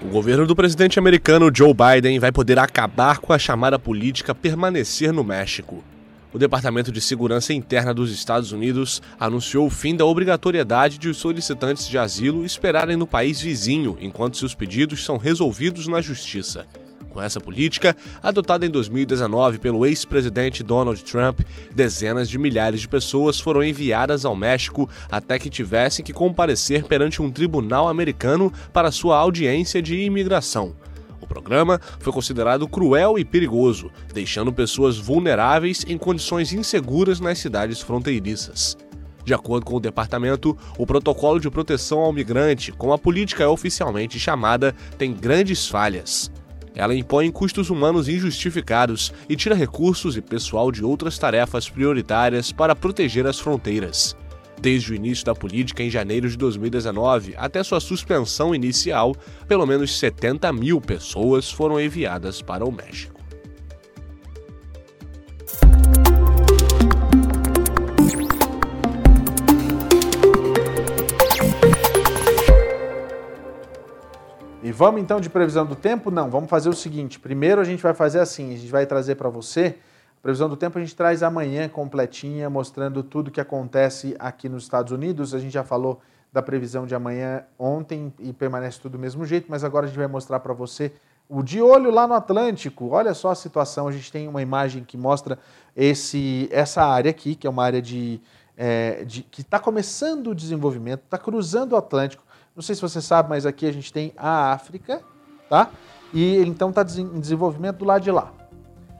[0.00, 5.12] O governo do presidente americano Joe Biden vai poder acabar com a chamada política permanecer
[5.12, 5.82] no México.
[6.32, 11.16] O Departamento de Segurança Interna dos Estados Unidos anunciou o fim da obrigatoriedade de os
[11.16, 16.64] solicitantes de asilo esperarem no país vizinho enquanto seus pedidos são resolvidos na justiça.
[17.10, 21.40] Com essa política, adotada em 2019 pelo ex-presidente Donald Trump,
[21.74, 27.22] dezenas de milhares de pessoas foram enviadas ao México até que tivessem que comparecer perante
[27.22, 30.76] um tribunal americano para sua audiência de imigração.
[31.20, 37.80] O programa foi considerado cruel e perigoso, deixando pessoas vulneráveis em condições inseguras nas cidades
[37.80, 38.76] fronteiriças.
[39.24, 43.46] De acordo com o departamento, o protocolo de proteção ao migrante, como a política é
[43.46, 46.30] oficialmente chamada, tem grandes falhas.
[46.78, 52.76] Ela impõe custos humanos injustificados e tira recursos e pessoal de outras tarefas prioritárias para
[52.76, 54.16] proteger as fronteiras.
[54.60, 59.12] Desde o início da política em janeiro de 2019 até sua suspensão inicial,
[59.48, 63.18] pelo menos 70 mil pessoas foram enviadas para o México.
[74.68, 76.10] E vamos então de previsão do tempo?
[76.10, 77.18] Não, vamos fazer o seguinte.
[77.18, 79.76] Primeiro a gente vai fazer assim, a gente vai trazer para você
[80.18, 84.64] a previsão do tempo a gente traz amanhã completinha, mostrando tudo que acontece aqui nos
[84.64, 85.34] Estados Unidos.
[85.34, 89.46] A gente já falou da previsão de amanhã ontem e permanece tudo do mesmo jeito,
[89.48, 90.92] mas agora a gente vai mostrar para você
[91.30, 92.90] o de olho lá no Atlântico.
[92.90, 95.38] Olha só a situação, a gente tem uma imagem que mostra
[95.74, 98.20] esse, essa área aqui, que é uma área de,
[98.54, 102.27] é, de que está começando o desenvolvimento, está cruzando o Atlântico.
[102.58, 105.00] Não sei se você sabe, mas aqui a gente tem a África,
[105.48, 105.70] tá?
[106.12, 108.32] E então está em desenvolvimento do lado de lá.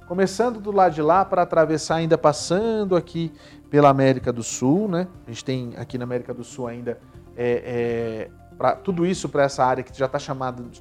[0.06, 3.32] Começando do lado de lá para atravessar, ainda passando aqui
[3.68, 5.09] pela América do Sul, né?
[5.26, 7.00] A gente tem aqui na América do Sul ainda
[7.36, 8.28] é,
[8.61, 10.20] é, tudo isso para essa área que já está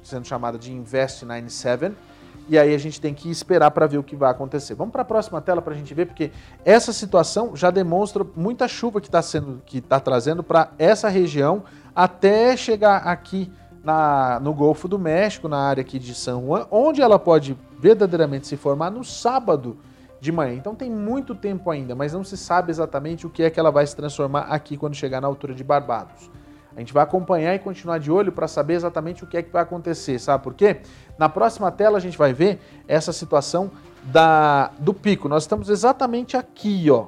[0.04, 1.96] sendo chamada de Invest 97.
[2.48, 4.74] E aí a gente tem que esperar para ver o que vai acontecer.
[4.74, 6.30] Vamos para a próxima tela para a gente ver, porque
[6.64, 11.62] essa situação já demonstra muita chuva que está sendo, que está trazendo para essa região
[11.94, 13.52] até chegar aqui
[13.84, 18.46] na, no Golfo do México, na área aqui de San Juan, onde ela pode verdadeiramente
[18.46, 19.76] se formar no sábado
[20.20, 20.54] de manhã.
[20.54, 23.70] Então tem muito tempo ainda, mas não se sabe exatamente o que é que ela
[23.70, 26.30] vai se transformar aqui quando chegar na altura de Barbados.
[26.78, 29.50] A gente vai acompanhar e continuar de olho para saber exatamente o que é que
[29.50, 30.76] vai acontecer, sabe por quê?
[31.18, 33.68] Na próxima tela a gente vai ver essa situação
[34.04, 35.28] da, do pico.
[35.28, 37.06] Nós estamos exatamente aqui, ó.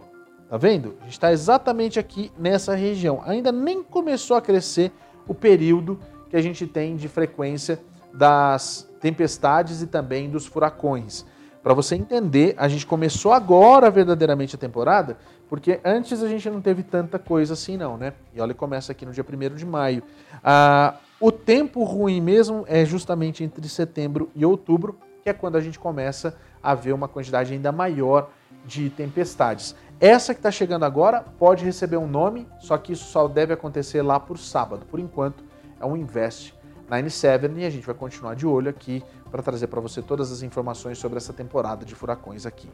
[0.49, 0.97] Tá vendo?
[1.01, 3.23] A gente está exatamente aqui nessa região.
[3.25, 4.91] Ainda nem começou a crescer
[5.29, 7.79] o período que a gente tem de frequência
[8.13, 11.25] das tempestades e também dos furacões.
[11.63, 16.61] Para você entender, a gente começou agora verdadeiramente a temporada, porque antes a gente não
[16.61, 18.15] teve tanta coisa assim não, né?
[18.35, 20.03] E olha, começa aqui no dia 1 de maio.
[20.43, 25.61] Ah, o tempo ruim mesmo é justamente entre setembro e outubro, que é quando a
[25.61, 28.31] gente começa a ver uma quantidade ainda maior
[28.65, 29.75] de tempestades.
[30.01, 34.01] Essa que está chegando agora pode receber um nome, só que isso só deve acontecer
[34.01, 34.87] lá por sábado.
[34.87, 35.45] Por enquanto,
[35.79, 36.55] é um Invest
[36.89, 40.43] 97 e a gente vai continuar de olho aqui para trazer para você todas as
[40.43, 42.69] informações sobre essa temporada de furacões aqui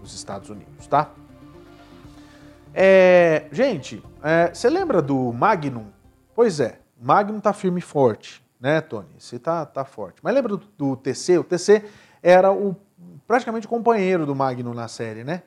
[0.00, 1.12] nos Estados Unidos, tá?
[2.74, 5.86] É, gente, é, você lembra do Magnum?
[6.34, 9.08] Pois é, Magnum tá firme e forte, né, Tony?
[9.18, 10.18] Você tá, tá forte.
[10.22, 11.38] Mas lembra do, do TC?
[11.38, 11.84] O TC
[12.22, 12.76] era o
[13.26, 15.42] praticamente companheiro do Magnum na série, né?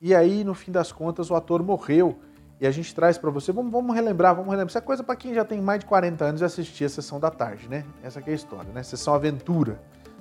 [0.00, 2.18] E aí, no fim das contas, o ator morreu.
[2.62, 4.68] E a gente traz para você, vamos, vamos, relembrar, vamos relembrar.
[4.68, 7.18] Isso é coisa para quem já tem mais de 40 anos e assistir a Sessão
[7.18, 7.84] da Tarde, né?
[8.04, 8.84] Essa é a história, né?
[8.84, 9.80] Sessão Aventura.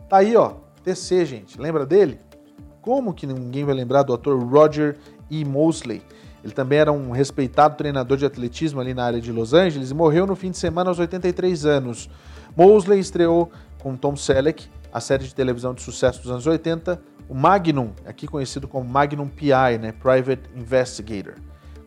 [0.10, 1.62] Tá aí, ó, TC, gente.
[1.62, 2.20] Lembra dele?
[2.82, 4.98] Como que ninguém vai lembrar do ator Roger
[5.30, 5.46] E.
[5.46, 6.02] Mosley?
[6.44, 9.94] Ele também era um respeitado treinador de atletismo ali na área de Los Angeles e
[9.94, 12.10] morreu no fim de semana aos 83 anos.
[12.58, 13.52] Mosley estreou
[13.84, 17.00] com Tom Selleck, a série de televisão de sucesso dos anos 80,
[17.30, 21.36] o Magnum, aqui conhecido como Magnum PI, né, Private Investigator,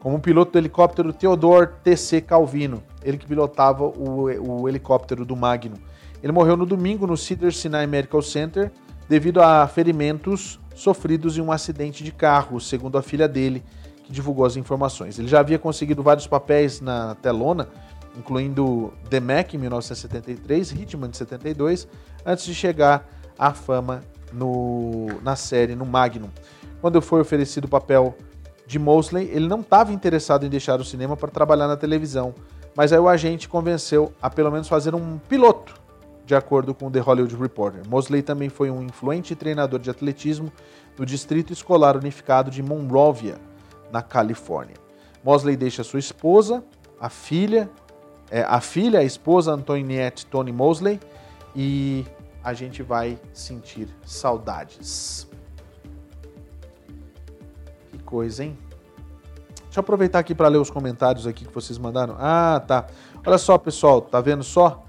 [0.04, 5.78] como piloto do helicóptero Theodore TC Calvino, ele que pilotava o, o helicóptero do Magnum.
[6.22, 8.70] Ele morreu no domingo no Cedar Sinai Medical Center
[9.08, 13.64] devido a ferimentos sofridos em um acidente de carro, segundo a filha dele,
[14.02, 15.18] que divulgou as informações.
[15.18, 17.66] Ele já havia conseguido vários papéis na telona,
[18.14, 21.88] incluindo The Mac em 1973, Hitman de 72,
[22.26, 23.08] antes de chegar
[23.38, 26.28] à fama no, na série, no Magnum.
[26.82, 28.14] Quando foi oferecido o papel
[28.66, 32.34] de Mosley, ele não estava interessado em deixar o cinema para trabalhar na televisão,
[32.74, 35.74] mas aí o agente convenceu a pelo menos fazer um piloto,
[36.24, 37.82] de acordo com o The Hollywood Reporter.
[37.88, 40.50] Mosley também foi um influente treinador de atletismo
[40.96, 43.36] do Distrito Escolar Unificado de Monrovia,
[43.92, 44.76] na Califórnia.
[45.22, 46.64] Mosley deixa sua esposa,
[47.00, 47.70] a filha,
[48.30, 50.98] é, a filha, a esposa Antoniette Tony Mosley,
[51.54, 52.04] e
[52.42, 55.28] a gente vai sentir saudades.
[58.14, 58.56] Coisa, hein?
[59.64, 62.14] Deixa eu aproveitar aqui para ler os comentários aqui que vocês mandaram.
[62.16, 62.86] Ah, tá.
[63.26, 64.84] Olha só, pessoal, tá vendo só?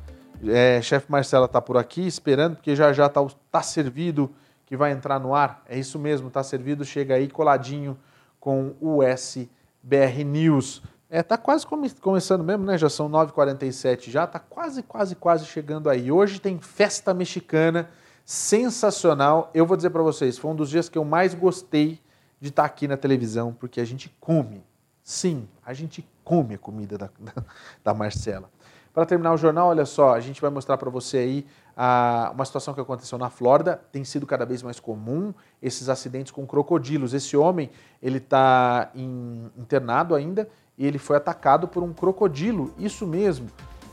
[0.47, 4.29] É, chefe Marcela tá por aqui esperando, porque já já tá, tá servido
[4.67, 5.63] que vai entrar no ar.
[5.67, 7.97] É isso mesmo, tá servido, chega aí coladinho
[8.39, 10.83] com o SBR News.
[11.09, 12.77] É, tá quase come começando mesmo, né?
[12.77, 16.11] Já são 9h47 já, tá quase, quase, quase chegando aí.
[16.11, 17.89] Hoje tem festa mexicana
[18.23, 19.49] sensacional.
[19.51, 22.04] Eu vou dizer para vocês, foi um dos dias que eu mais gostei
[22.39, 24.63] de estar aqui na televisão, porque a gente come.
[25.03, 27.09] Sim, a gente come a comida da,
[27.83, 28.49] da, Marcela.
[28.93, 32.45] Para terminar o jornal, olha só, a gente vai mostrar para você aí a, uma
[32.45, 33.79] situação que aconteceu na Flórida.
[33.91, 37.13] Tem sido cada vez mais comum esses acidentes com crocodilos.
[37.13, 37.69] Esse homem,
[38.01, 42.73] ele está internado ainda e ele foi atacado por um crocodilo.
[42.77, 43.49] Isso mesmo.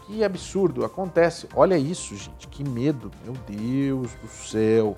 [0.07, 1.49] Que absurdo, acontece.
[1.55, 3.11] Olha isso, gente, que medo.
[3.25, 4.97] Meu Deus do céu.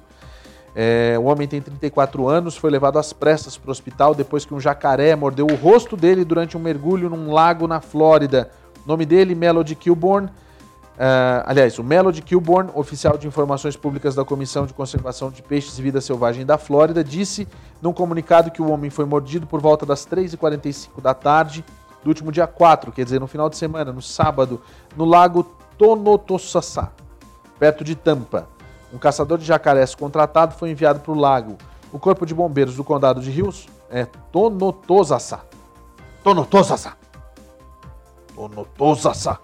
[0.74, 4.52] É, o homem tem 34 anos, foi levado às pressas para o hospital depois que
[4.52, 8.50] um jacaré mordeu o rosto dele durante um mergulho num lago na Flórida.
[8.84, 10.26] O nome dele, Melody Kilborn.
[10.26, 15.78] Uh, aliás, o Melody Kilborn, oficial de informações públicas da Comissão de Conservação de Peixes
[15.78, 17.48] e Vida Selvagem da Flórida, disse
[17.82, 21.64] num comunicado que o homem foi mordido por volta das 3h45 da tarde
[22.04, 24.60] do último dia 4, quer dizer, no final de semana, no sábado,
[24.94, 25.42] no lago
[25.78, 26.92] Tonotosassá,
[27.58, 28.53] perto de Tampa.
[28.94, 31.58] Um caçador de jacarés contratado foi enviado para o lago.
[31.92, 35.40] O Corpo de Bombeiros do Condado de Rios é Tonotosassá.
[36.22, 36.96] Tonotosassá.
[38.36, 39.40] Tonotosasa.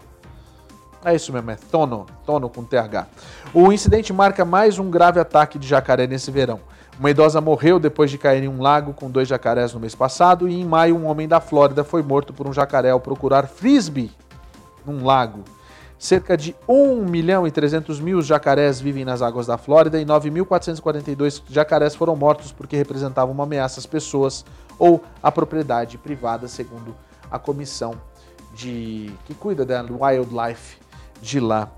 [1.05, 3.07] É isso mesmo, é tono, tono com TH.
[3.53, 6.61] O incidente marca mais um grave ataque de jacaré nesse verão.
[6.99, 10.49] Uma idosa morreu depois de cair em um lago com dois jacarés no mês passado
[10.49, 14.13] e em maio um homem da Flórida foi morto por um jacaré ao procurar frisbee
[14.87, 15.43] num lago.
[16.01, 21.43] Cerca de 1 milhão e 300 mil jacarés vivem nas águas da Flórida e 9.442
[21.51, 24.43] jacarés foram mortos porque representavam uma ameaça às pessoas
[24.79, 26.97] ou à propriedade privada, segundo
[27.31, 28.01] a comissão
[28.55, 30.79] de que cuida da wildlife
[31.21, 31.71] de lá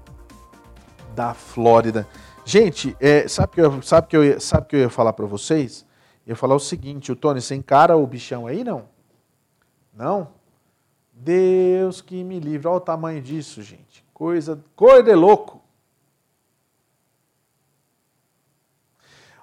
[1.17, 2.07] da Flórida.
[2.45, 5.85] Gente, é, sabe que eu sabe que eu sabe que eu ia falar para vocês?
[6.25, 8.85] Eu ia falar o seguinte, o Tony, você encara o bichão aí não?
[9.93, 10.29] Não?
[11.13, 14.02] Deus que me livre, olha o tamanho disso, gente.
[14.23, 15.61] Coisa, coisa de louco.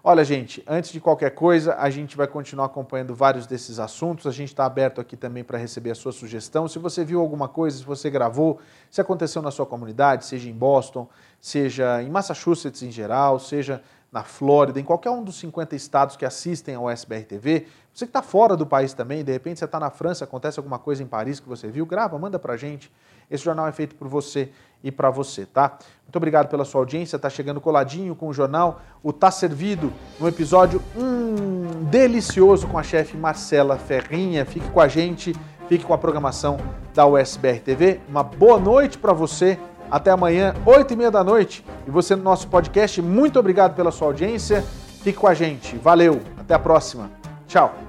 [0.02, 4.26] Olha, gente, antes de qualquer coisa, a gente vai continuar acompanhando vários desses assuntos.
[4.26, 6.66] A gente está aberto aqui também para receber a sua sugestão.
[6.70, 10.54] Se você viu alguma coisa, se você gravou, se aconteceu na sua comunidade, seja em
[10.54, 11.10] Boston,
[11.42, 16.26] seja em Massachusetts em geral, seja na Flórida, em qualquer um dos 50 estados que
[16.26, 17.68] assistem ao SBR TV.
[17.94, 20.80] Você que está fora do país também, de repente você está na França, acontece alguma
[20.80, 22.90] coisa em Paris que você viu, grava, manda para gente.
[23.30, 24.52] Esse jornal é feito por você
[24.84, 25.78] e para você, tá?
[26.04, 28.82] Muito obrigado pela sua audiência, está chegando coladinho com o jornal.
[29.04, 34.46] O Tá Servido, um episódio hum, delicioso com a chefe Marcela Ferrinha.
[34.46, 35.36] Fique com a gente,
[35.68, 36.58] fique com a programação
[36.96, 38.00] da USBR TV.
[38.10, 39.60] Uma boa noite para você.
[39.92, 41.66] Até amanhã, 8 e meia da noite.
[41.88, 43.02] E você no nosso podcast.
[43.02, 44.64] Muito obrigado pela sua audiência.
[45.02, 45.78] Fique com a gente.
[45.78, 46.22] Valeu.
[46.38, 47.10] Até a próxima.
[47.48, 47.89] Tchau.